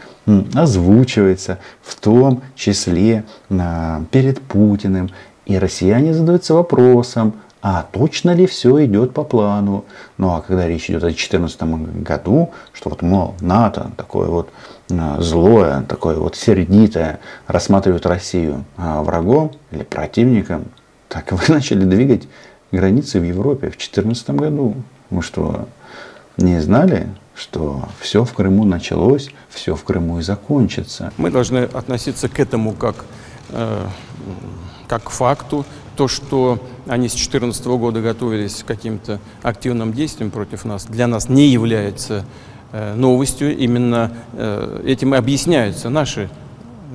озвучивается 0.54 1.60
в 1.82 1.96
том 2.00 2.42
числе 2.56 3.24
перед 4.12 4.42
Путиным. 4.42 5.10
И 5.46 5.58
россияне 5.58 6.14
задаются 6.14 6.54
вопросом, 6.54 7.34
а 7.62 7.86
точно 7.92 8.32
ли 8.32 8.46
все 8.46 8.86
идет 8.86 9.14
по 9.14 9.24
плану? 9.24 9.86
Ну 10.18 10.30
а 10.34 10.42
когда 10.42 10.68
речь 10.68 10.90
идет 10.90 11.04
о 11.04 11.08
2014 11.08 11.62
году, 12.04 12.52
что 12.74 12.90
вот, 12.90 13.02
мол, 13.02 13.36
НАТО 13.40 13.92
такое 13.98 14.28
вот 14.28 14.50
злое, 14.90 15.84
такое 15.84 16.18
вот 16.18 16.36
сердитое 16.36 17.20
рассматривает 17.48 18.06
Россию 18.06 18.66
а, 18.78 19.02
врагом 19.02 19.52
или 19.72 19.84
противником, 19.84 20.66
так 21.08 21.32
вы 21.32 21.42
начали 21.48 21.86
двигать 21.86 22.28
границы 22.72 23.20
в 23.20 23.24
Европе 23.24 23.68
в 23.68 23.78
2014 23.78 24.30
году. 24.32 24.76
Мы 25.10 25.22
что, 25.22 25.68
не 26.38 26.62
знали? 26.62 27.10
что 27.36 27.90
все 28.00 28.24
в 28.26 28.34
Крыму 28.34 28.64
началось, 28.64 29.32
все 29.50 29.76
в 29.76 29.84
Крыму 29.84 30.20
и 30.20 30.22
закончится. 30.22 31.12
Мы 31.18 31.32
должны 31.32 31.60
относиться 31.60 32.30
к 32.30 32.40
этому 32.40 32.74
как, 32.74 33.06
э, 33.50 33.88
как 34.88 35.06
к 35.06 35.10
факту. 35.10 35.66
То, 35.96 36.08
что 36.08 36.60
они 36.88 37.08
с 37.08 37.14
2014 37.14 37.66
года 37.78 38.02
готовились 38.02 38.64
к 38.64 38.66
каким-то 38.66 39.20
активным 39.42 39.94
действиям 39.94 40.32
против 40.32 40.66
нас, 40.66 40.86
для 40.86 41.08
нас 41.08 41.30
не 41.30 41.48
является 41.48 42.26
э, 42.72 42.94
новостью. 42.96 43.56
Именно 43.58 44.12
э, 44.34 44.84
этим 44.86 45.16
и 45.16 45.18
объясняются 45.18 45.90
наши 45.90 46.30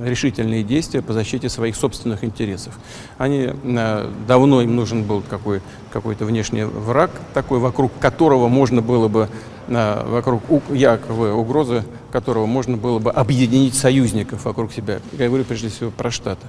решительные 0.03 0.63
действия 0.63 1.01
по 1.01 1.13
защите 1.13 1.49
своих 1.49 1.75
собственных 1.75 2.23
интересов. 2.23 2.77
Они, 3.17 3.49
э, 3.51 4.11
давно 4.27 4.61
им 4.61 4.75
нужен 4.75 5.03
был 5.03 5.21
какой, 5.27 5.61
какой-то 5.91 6.25
внешний 6.25 6.63
враг, 6.63 7.11
такой, 7.33 7.59
вокруг 7.59 7.91
которого 7.99 8.47
можно 8.47 8.81
было 8.81 9.07
бы, 9.07 9.29
э, 9.67 10.05
вокруг 10.07 10.43
якобы 10.69 11.33
угрозы 11.33 11.83
которого 12.11 12.47
можно 12.47 12.75
было 12.75 12.97
бы 12.97 13.11
объединить 13.11 13.75
союзников 13.75 14.45
вокруг 14.45 14.73
себя. 14.73 14.99
Я 15.13 15.27
говорю 15.27 15.43
прежде 15.43 15.69
всего 15.69 15.91
про 15.91 16.09
Штаты. 16.09 16.47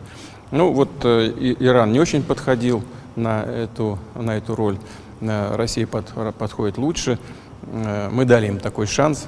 Ну 0.51 0.73
вот 0.73 0.91
э, 1.05 1.55
Иран 1.61 1.93
не 1.93 2.01
очень 2.01 2.23
подходил 2.23 2.83
на 3.17 3.43
эту, 3.43 3.99
на 4.15 4.37
эту 4.37 4.55
роль. 4.55 4.79
Россия 5.21 5.87
под, 5.87 6.07
подходит 6.39 6.79
лучше. 6.79 7.19
Мы 8.11 8.25
дали 8.25 8.47
им 8.47 8.59
такой 8.59 8.87
шанс, 8.87 9.27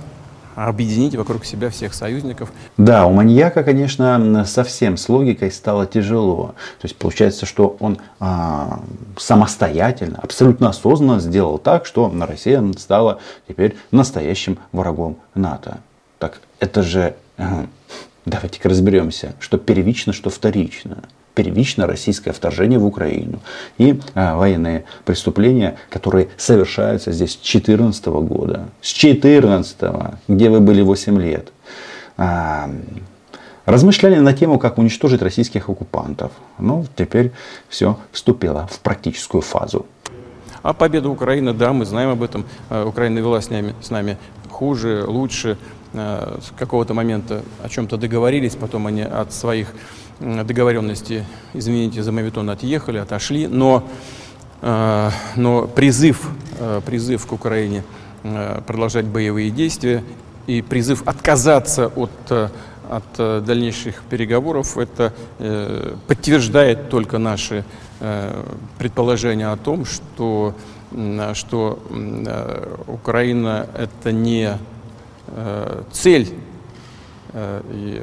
объединить 0.54 1.14
вокруг 1.14 1.44
себя 1.44 1.70
всех 1.70 1.94
союзников. 1.94 2.52
Да, 2.76 3.06
у 3.06 3.12
маньяка, 3.12 3.62
конечно, 3.64 4.44
совсем 4.44 4.96
с 4.96 5.08
логикой 5.08 5.50
стало 5.50 5.86
тяжело. 5.86 6.54
То 6.80 6.86
есть 6.86 6.96
получается, 6.96 7.46
что 7.46 7.76
он 7.80 7.98
а, 8.20 8.80
самостоятельно, 9.16 10.18
абсолютно 10.22 10.68
осознанно 10.68 11.20
сделал 11.20 11.58
так, 11.58 11.86
что 11.86 12.12
Россия 12.20 12.62
стала 12.78 13.20
теперь 13.48 13.76
настоящим 13.90 14.58
врагом 14.72 15.18
НАТО. 15.34 15.78
Так 16.18 16.40
это 16.60 16.82
же, 16.82 17.14
а, 17.38 17.66
давайте-ка 18.26 18.68
разберемся, 18.68 19.34
что 19.40 19.58
первично, 19.58 20.12
что 20.12 20.30
вторично 20.30 21.04
первично 21.34 21.86
российское 21.86 22.32
вторжение 22.32 22.78
в 22.78 22.86
Украину 22.86 23.40
и 23.78 23.98
а, 24.14 24.36
военные 24.36 24.84
преступления, 25.04 25.76
которые 25.90 26.28
совершаются 26.36 27.12
здесь 27.12 27.32
с 27.32 27.36
2014 27.36 28.06
года. 28.06 28.68
С 28.80 28.92
2014, 28.92 29.78
где 30.28 30.50
вы 30.50 30.60
были 30.60 30.82
8 30.82 31.20
лет. 31.20 31.52
А, 32.16 32.70
размышляли 33.64 34.18
на 34.18 34.32
тему, 34.32 34.58
как 34.58 34.78
уничтожить 34.78 35.22
российских 35.22 35.68
оккупантов. 35.68 36.32
Ну, 36.58 36.84
теперь 36.96 37.32
все 37.68 37.98
вступило 38.12 38.66
в 38.70 38.80
практическую 38.80 39.42
фазу. 39.42 39.86
А 40.62 40.72
победа 40.72 41.08
Украины, 41.08 41.52
да, 41.52 41.72
мы 41.72 41.84
знаем 41.84 42.10
об 42.10 42.22
этом. 42.22 42.44
А, 42.68 42.86
Украина 42.86 43.18
вела 43.18 43.40
с 43.40 43.50
нами, 43.50 43.74
с 43.80 43.90
нами 43.90 44.16
хуже, 44.50 45.04
лучше. 45.06 45.58
А, 45.94 46.38
с 46.40 46.52
какого-то 46.58 46.94
момента 46.94 47.42
о 47.62 47.68
чем-то 47.68 47.96
договорились, 47.96 48.54
потом 48.54 48.86
они 48.86 49.02
от 49.02 49.32
своих 49.32 49.68
договоренности, 50.22 51.24
извините 51.54 52.02
за 52.02 52.12
мавитон, 52.12 52.50
отъехали, 52.50 52.98
отошли, 52.98 53.46
но, 53.46 53.82
э, 54.62 55.10
но 55.36 55.66
призыв, 55.66 56.30
э, 56.58 56.80
призыв 56.84 57.26
к 57.26 57.32
Украине 57.32 57.82
э, 58.22 58.60
продолжать 58.66 59.06
боевые 59.06 59.50
действия 59.50 60.04
и 60.46 60.62
призыв 60.62 61.02
отказаться 61.06 61.88
от, 61.88 62.50
от 62.90 63.44
дальнейших 63.44 64.02
переговоров, 64.10 64.76
это 64.76 65.12
подтверждает 66.08 66.90
только 66.90 67.18
наши 67.18 67.64
предположения 68.76 69.46
о 69.46 69.56
том, 69.56 69.84
что, 69.84 70.54
что 71.34 71.78
Украина 72.88 73.68
это 73.78 74.10
не 74.10 74.58
цель 75.92 76.34
и 77.34 78.02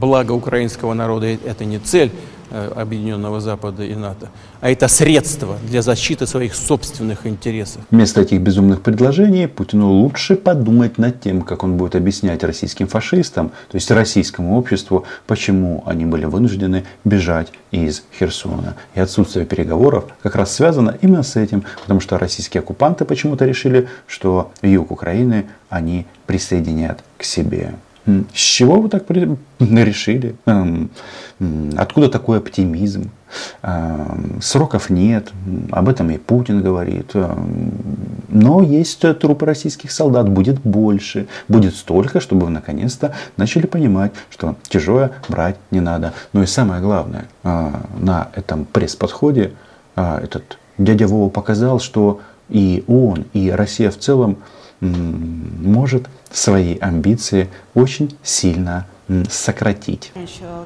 благо 0.00 0.32
украинского 0.32 0.94
народа 0.94 1.26
это 1.26 1.64
не 1.64 1.78
цель 1.78 2.10
э, 2.50 2.72
Объединенного 2.74 3.40
Запада 3.40 3.84
и 3.84 3.94
НАТО, 3.94 4.30
а 4.60 4.70
это 4.70 4.88
средство 4.88 5.56
для 5.68 5.80
защиты 5.82 6.26
своих 6.26 6.54
собственных 6.54 7.26
интересов. 7.26 7.82
Вместо 7.90 8.22
этих 8.22 8.40
безумных 8.40 8.82
предложений 8.82 9.48
Путину 9.48 9.90
лучше 9.90 10.34
подумать 10.34 10.98
над 10.98 11.20
тем, 11.20 11.42
как 11.42 11.62
он 11.62 11.76
будет 11.76 11.94
объяснять 11.94 12.42
российским 12.42 12.88
фашистам, 12.88 13.50
то 13.70 13.76
есть 13.76 13.90
российскому 13.90 14.58
обществу, 14.58 15.04
почему 15.26 15.84
они 15.86 16.04
были 16.04 16.24
вынуждены 16.24 16.84
бежать 17.04 17.52
из 17.70 18.02
Херсона. 18.18 18.74
И 18.94 19.00
отсутствие 19.00 19.46
переговоров 19.46 20.06
как 20.22 20.34
раз 20.34 20.52
связано 20.52 20.96
именно 21.00 21.22
с 21.22 21.36
этим, 21.36 21.64
потому 21.82 22.00
что 22.00 22.18
российские 22.18 22.60
оккупанты 22.60 23.04
почему-то 23.04 23.44
решили, 23.44 23.88
что 24.06 24.50
юг 24.62 24.90
Украины 24.90 25.46
они 25.68 26.06
присоединят 26.26 27.04
к 27.18 27.24
себе. 27.24 27.74
С 28.06 28.38
чего 28.38 28.80
вы 28.80 28.88
так 28.90 29.04
решили? 29.08 30.36
Эм, 30.44 30.90
откуда 31.76 32.08
такой 32.10 32.38
оптимизм? 32.38 33.10
Эм, 33.62 34.40
сроков 34.42 34.90
нет, 34.90 35.32
об 35.70 35.88
этом 35.88 36.10
и 36.10 36.18
Путин 36.18 36.62
говорит. 36.62 37.12
Эм, 37.14 37.72
но 38.28 38.62
есть 38.62 39.00
трупы 39.00 39.46
российских 39.46 39.90
солдат, 39.90 40.28
будет 40.28 40.60
больше, 40.60 41.28
будет 41.48 41.74
столько, 41.74 42.20
чтобы 42.20 42.46
вы 42.46 42.50
наконец-то 42.52 43.14
начали 43.38 43.66
понимать, 43.66 44.12
что 44.28 44.56
чужое 44.68 45.12
брать 45.28 45.56
не 45.70 45.80
надо. 45.80 46.12
Ну 46.34 46.42
и 46.42 46.46
самое 46.46 46.82
главное, 46.82 47.26
э, 47.42 47.70
на 47.98 48.28
этом 48.34 48.66
пресс-подходе 48.66 49.52
э, 49.96 50.20
этот 50.22 50.58
дядя 50.76 51.06
Вова 51.06 51.30
показал, 51.30 51.80
что 51.80 52.20
и 52.50 52.84
он, 52.86 53.24
и 53.32 53.50
Россия 53.50 53.90
в 53.90 53.98
целом 53.98 54.38
может 54.84 56.08
свои 56.30 56.78
амбиции 56.78 57.48
очень 57.74 58.16
сильно 58.22 58.86
сократить? 59.30 60.12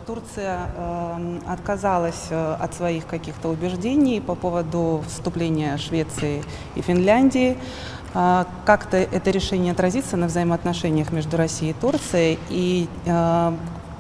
Турция 0.07 0.71
э, 0.77 1.39
отказалась 1.49 2.29
э, 2.31 2.57
от 2.61 2.73
своих 2.73 3.07
каких-то 3.07 3.49
убеждений 3.49 4.21
по 4.21 4.37
поводу 4.37 5.03
вступления 5.09 5.77
Швеции 5.77 6.45
и 6.77 6.81
Финляндии. 6.81 7.57
Э, 8.15 8.45
как-то 8.65 8.97
это 8.97 9.31
решение 9.31 9.73
отразится 9.73 10.17
на 10.17 10.27
взаимоотношениях 10.27 11.11
между 11.11 11.37
Россией 11.37 11.73
и 11.73 11.75
Турцией. 11.75 12.39
И 12.49 12.89
э, 13.07 13.53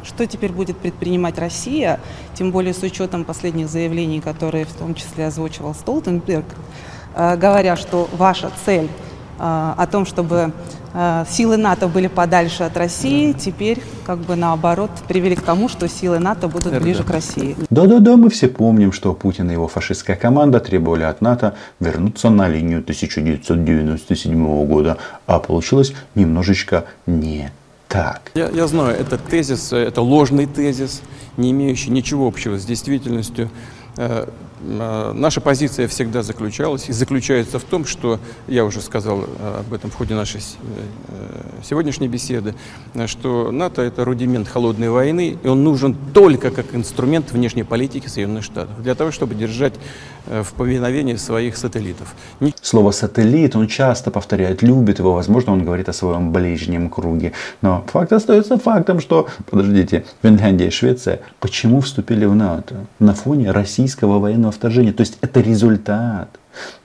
что 0.04 0.26
теперь 0.26 0.52
будет 0.52 0.78
предпринимать 0.78 1.38
Россия, 1.38 2.00
тем 2.34 2.52
более 2.52 2.74
с 2.74 2.82
учетом 2.82 3.24
последних 3.24 3.68
заявлений, 3.68 4.20
которые 4.20 4.64
в 4.64 4.72
том 4.72 4.94
числе 4.94 5.26
озвучивал 5.26 5.74
Столтенберг, 5.74 6.46
э, 7.14 7.36
говоря, 7.36 7.76
что 7.76 8.08
ваша 8.12 8.50
цель 8.64 8.88
о 9.38 9.86
том, 9.90 10.04
чтобы 10.04 10.52
э, 10.94 11.24
силы 11.28 11.56
НАТО 11.56 11.88
были 11.88 12.08
подальше 12.08 12.64
от 12.64 12.76
России, 12.76 13.32
теперь 13.32 13.80
как 14.04 14.18
бы 14.18 14.36
наоборот 14.36 14.90
привели 15.06 15.36
к 15.36 15.42
тому, 15.42 15.68
что 15.68 15.88
силы 15.88 16.18
НАТО 16.18 16.48
будут 16.48 16.76
ближе 16.80 17.04
к 17.04 17.10
России. 17.10 17.56
Да-да-да, 17.70 18.16
мы 18.16 18.30
все 18.30 18.48
помним, 18.48 18.92
что 18.92 19.14
Путин 19.14 19.50
и 19.50 19.52
его 19.52 19.68
фашистская 19.68 20.16
команда 20.16 20.60
требовали 20.60 21.04
от 21.04 21.20
НАТО 21.20 21.54
вернуться 21.80 22.30
на 22.30 22.48
линию 22.48 22.80
1997 22.80 24.66
года, 24.66 24.98
а 25.26 25.38
получилось 25.38 25.92
немножечко 26.14 26.84
не 27.06 27.52
так. 27.88 28.32
Я, 28.34 28.48
я 28.48 28.66
знаю, 28.66 28.96
этот 28.96 29.24
тезис, 29.24 29.72
это 29.72 30.02
ложный 30.02 30.46
тезис, 30.46 31.02
не 31.36 31.52
имеющий 31.52 31.90
ничего 31.90 32.26
общего 32.26 32.58
с 32.58 32.64
действительностью. 32.64 33.50
Э, 34.60 35.10
э, 35.10 35.12
наша 35.14 35.40
позиция 35.40 35.88
всегда 35.88 36.22
заключалась 36.22 36.88
и 36.88 36.92
заключается 36.92 37.58
в 37.58 37.64
том, 37.64 37.84
что, 37.84 38.18
я 38.46 38.64
уже 38.64 38.80
сказал 38.80 39.24
э, 39.24 39.60
об 39.60 39.72
этом 39.72 39.90
в 39.90 39.94
ходе 39.94 40.14
нашей 40.14 40.40
сегодняшней 41.62 42.08
беседы, 42.08 42.54
что 43.06 43.50
НАТО 43.50 43.82
это 43.82 44.04
рудимент 44.04 44.48
холодной 44.48 44.90
войны, 44.90 45.36
и 45.42 45.48
он 45.48 45.64
нужен 45.64 45.96
только 46.14 46.50
как 46.50 46.74
инструмент 46.74 47.32
внешней 47.32 47.64
политики 47.64 48.06
Соединенных 48.06 48.44
Штатов, 48.44 48.80
для 48.82 48.94
того, 48.94 49.10
чтобы 49.10 49.34
держать 49.34 49.74
в 50.26 50.52
повиновении 50.54 51.16
своих 51.16 51.56
сателлитов. 51.56 52.14
Слово 52.60 52.92
«сателлит» 52.92 53.56
он 53.56 53.66
часто 53.66 54.10
повторяет, 54.10 54.62
любит 54.62 54.98
его, 54.98 55.14
возможно, 55.14 55.52
он 55.52 55.64
говорит 55.64 55.88
о 55.88 55.92
своем 55.92 56.32
ближнем 56.32 56.90
круге. 56.90 57.32
Но 57.62 57.84
факт 57.92 58.12
остается 58.12 58.58
фактом, 58.58 59.00
что, 59.00 59.28
подождите, 59.50 60.04
Финляндия 60.22 60.68
и 60.68 60.70
Швеция 60.70 61.20
почему 61.40 61.80
вступили 61.80 62.26
в 62.26 62.34
НАТО? 62.34 62.86
На 62.98 63.14
фоне 63.14 63.50
российского 63.50 64.18
военного 64.18 64.47
вторжения. 64.50 64.92
То 64.92 65.02
есть 65.02 65.18
это 65.20 65.40
результат 65.40 66.28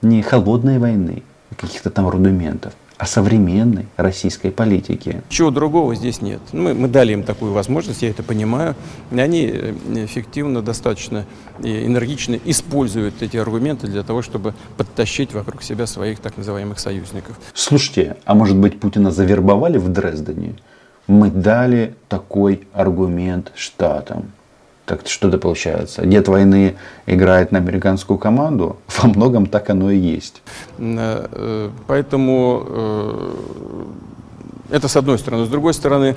не 0.01 0.21
холодной 0.21 0.79
войны, 0.79 1.23
каких-то 1.57 1.89
там 1.89 2.07
рудиментов, 2.09 2.73
а 2.97 3.05
современной 3.05 3.87
российской 3.97 4.49
политики. 4.51 5.21
Чего 5.29 5.51
другого 5.51 5.95
здесь 5.95 6.21
нет. 6.21 6.39
Мы, 6.51 6.73
мы 6.73 6.87
дали 6.87 7.13
им 7.13 7.23
такую 7.23 7.51
возможность, 7.51 8.01
я 8.01 8.09
это 8.09 8.23
понимаю. 8.23 8.75
Они 9.11 9.49
э, 9.51 9.73
эффективно, 10.05 10.61
достаточно 10.61 11.25
энергично 11.61 12.39
используют 12.45 13.21
эти 13.21 13.37
аргументы 13.37 13.87
для 13.87 14.03
того, 14.03 14.21
чтобы 14.21 14.53
подтащить 14.77 15.33
вокруг 15.33 15.63
себя 15.63 15.87
своих 15.87 16.19
так 16.19 16.37
называемых 16.37 16.79
союзников. 16.79 17.39
Слушайте, 17.53 18.17
а 18.25 18.35
может 18.35 18.57
быть 18.57 18.79
Путина 18.79 19.11
завербовали 19.11 19.77
в 19.77 19.89
Дрездене? 19.89 20.55
Мы 21.07 21.29
дали 21.29 21.95
такой 22.07 22.67
аргумент 22.73 23.51
штатам. 23.55 24.31
Так 24.85 25.07
что 25.07 25.29
это 25.29 25.37
получается? 25.37 26.05
Дед 26.05 26.27
войны 26.27 26.75
играет 27.05 27.51
на 27.51 27.59
американскую 27.59 28.17
команду? 28.19 28.77
Во 29.01 29.07
многом 29.07 29.45
так 29.45 29.69
оно 29.69 29.91
и 29.91 29.97
есть. 29.97 30.41
Э, 30.77 31.27
э, 31.31 31.69
поэтому 31.87 32.65
э, 32.67 33.35
это 34.71 34.87
с 34.89 34.97
одной 34.97 35.17
стороны. 35.19 35.45
С 35.45 35.49
другой 35.49 35.73
стороны, 35.73 36.15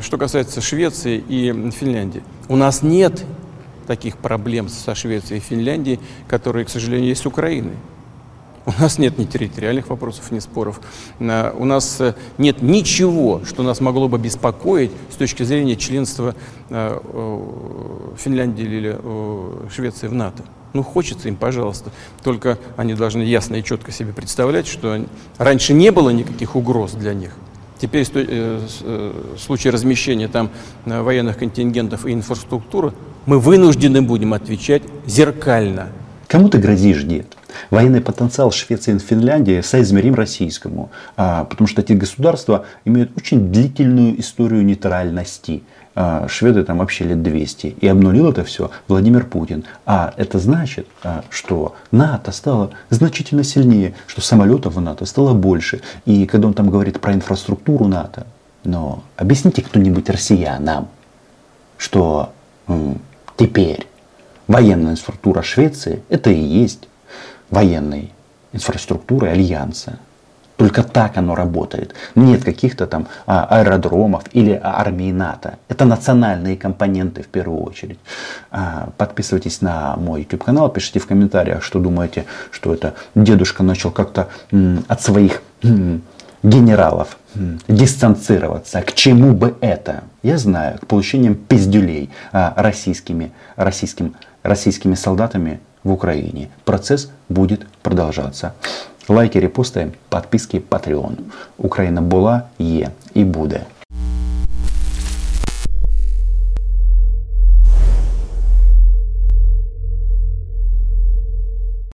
что 0.00 0.18
касается 0.18 0.60
Швеции 0.60 1.22
и 1.28 1.70
Финляндии. 1.70 2.22
У 2.48 2.56
нас 2.56 2.82
нет 2.82 3.24
таких 3.86 4.16
проблем 4.16 4.68
со 4.68 4.94
Швецией 4.94 5.38
и 5.38 5.40
Финляндией, 5.40 6.00
которые, 6.28 6.64
к 6.64 6.68
сожалению, 6.68 7.08
есть 7.08 7.22
с 7.22 7.26
Украиной. 7.26 7.76
У 8.66 8.72
нас 8.80 8.98
нет 8.98 9.16
ни 9.16 9.24
территориальных 9.24 9.88
вопросов, 9.88 10.32
ни 10.32 10.40
споров. 10.40 10.80
Э, 11.20 11.52
у 11.56 11.64
нас 11.64 12.00
э, 12.00 12.14
нет 12.36 12.62
ничего, 12.62 13.42
что 13.44 13.62
нас 13.62 13.80
могло 13.80 14.08
бы 14.08 14.18
беспокоить 14.18 14.90
с 15.12 15.14
точки 15.14 15.44
зрения 15.44 15.76
членства 15.76 16.34
э, 16.68 17.00
Финляндии 18.18 18.64
или 18.64 18.98
Швеции 19.72 20.08
в 20.08 20.14
НАТО. 20.14 20.42
Ну, 20.72 20.82
хочется 20.82 21.28
им, 21.28 21.36
пожалуйста. 21.36 21.92
Только 22.24 22.58
они 22.76 22.94
должны 22.94 23.22
ясно 23.22 23.54
и 23.54 23.62
четко 23.62 23.92
себе 23.92 24.12
представлять, 24.12 24.66
что 24.66 25.00
раньше 25.38 25.72
не 25.72 25.92
было 25.92 26.10
никаких 26.10 26.56
угроз 26.56 26.92
для 26.92 27.14
них. 27.14 27.36
Теперь 27.78 28.06
в 28.10 29.38
случае 29.38 29.72
размещения 29.72 30.28
там 30.28 30.50
военных 30.84 31.38
контингентов 31.38 32.04
и 32.06 32.12
инфраструктуры 32.12 32.94
мы 33.26 33.38
вынуждены 33.38 34.02
будем 34.02 34.32
отвечать 34.34 34.82
зеркально. 35.06 35.88
Кому 36.26 36.48
ты 36.48 36.58
грозишь, 36.58 37.04
дед? 37.04 37.35
Военный 37.70 38.00
потенциал 38.00 38.50
Швеции 38.50 38.94
и 38.94 38.98
Финляндии 38.98 39.60
соизмерим 39.60 40.14
российскому, 40.14 40.90
а, 41.16 41.44
потому 41.44 41.66
что 41.68 41.82
эти 41.82 41.92
государства 41.92 42.64
имеют 42.84 43.16
очень 43.16 43.50
длительную 43.50 44.20
историю 44.20 44.64
нейтральности. 44.64 45.62
А, 45.98 46.28
шведы 46.28 46.62
там 46.62 46.78
вообще 46.78 47.04
лет 47.04 47.22
200. 47.22 47.76
И 47.80 47.88
обнулил 47.88 48.30
это 48.30 48.44
все 48.44 48.70
Владимир 48.86 49.24
Путин. 49.24 49.64
А 49.86 50.12
это 50.18 50.38
значит, 50.38 50.86
а, 51.02 51.24
что 51.30 51.74
НАТО 51.90 52.32
стало 52.32 52.70
значительно 52.90 53.42
сильнее, 53.42 53.94
что 54.06 54.20
самолетов 54.20 54.74
в 54.74 54.80
НАТО 54.80 55.06
стало 55.06 55.32
больше. 55.32 55.80
И 56.04 56.26
когда 56.26 56.48
он 56.48 56.54
там 56.54 56.68
говорит 56.68 57.00
про 57.00 57.14
инфраструктуру 57.14 57.88
НАТО, 57.88 58.26
но 58.62 59.04
объясните 59.16 59.62
кто-нибудь 59.62 60.10
россиянам, 60.10 60.88
что 61.78 62.32
теперь 63.36 63.86
военная 64.48 64.92
инфраструктура 64.92 65.40
Швеции 65.40 66.02
это 66.10 66.30
и 66.30 66.38
есть 66.38 66.88
военной 67.50 68.12
инфраструктуры 68.52 69.28
Альянса. 69.28 69.98
Только 70.56 70.82
так 70.82 71.18
оно 71.18 71.34
работает. 71.34 71.94
Нет 72.14 72.42
каких-то 72.42 72.86
там 72.86 73.08
а, 73.26 73.44
аэродромов 73.44 74.24
или 74.32 74.58
армии 74.62 75.12
НАТО. 75.12 75.58
Это 75.68 75.84
национальные 75.84 76.56
компоненты 76.56 77.22
в 77.22 77.26
первую 77.26 77.62
очередь. 77.62 77.98
А, 78.50 78.88
подписывайтесь 78.96 79.60
на 79.60 79.96
мой 79.96 80.22
YouTube 80.22 80.44
канал, 80.44 80.70
пишите 80.70 80.98
в 80.98 81.06
комментариях, 81.06 81.62
что 81.62 81.78
думаете, 81.78 82.24
что 82.50 82.72
это 82.72 82.94
дедушка 83.14 83.62
начал 83.62 83.90
как-то 83.90 84.28
от 84.88 85.02
своих 85.02 85.42
генералов 86.42 87.18
дистанцироваться. 87.68 88.80
К 88.80 88.94
чему 88.94 89.34
бы 89.34 89.56
это? 89.60 90.04
Я 90.22 90.38
знаю, 90.38 90.78
к 90.78 90.86
получениям 90.86 91.34
пиздюлей 91.34 92.08
а, 92.32 92.54
российскими, 92.56 93.32
российским, 93.56 94.14
российскими 94.42 94.94
солдатами 94.94 95.60
в 95.85 95.91
Украине. 95.91 96.49
Процесс 96.63 97.09
будет 97.29 97.65
продолжаться. 97.81 98.53
Лайки, 99.07 99.39
репости, 99.39 99.87
подписки, 100.09 100.61
Patreon. 100.69 101.13
Україна 101.57 102.01
була, 102.01 102.43
є 102.59 102.89
і 103.13 103.23
буде. 103.23 103.61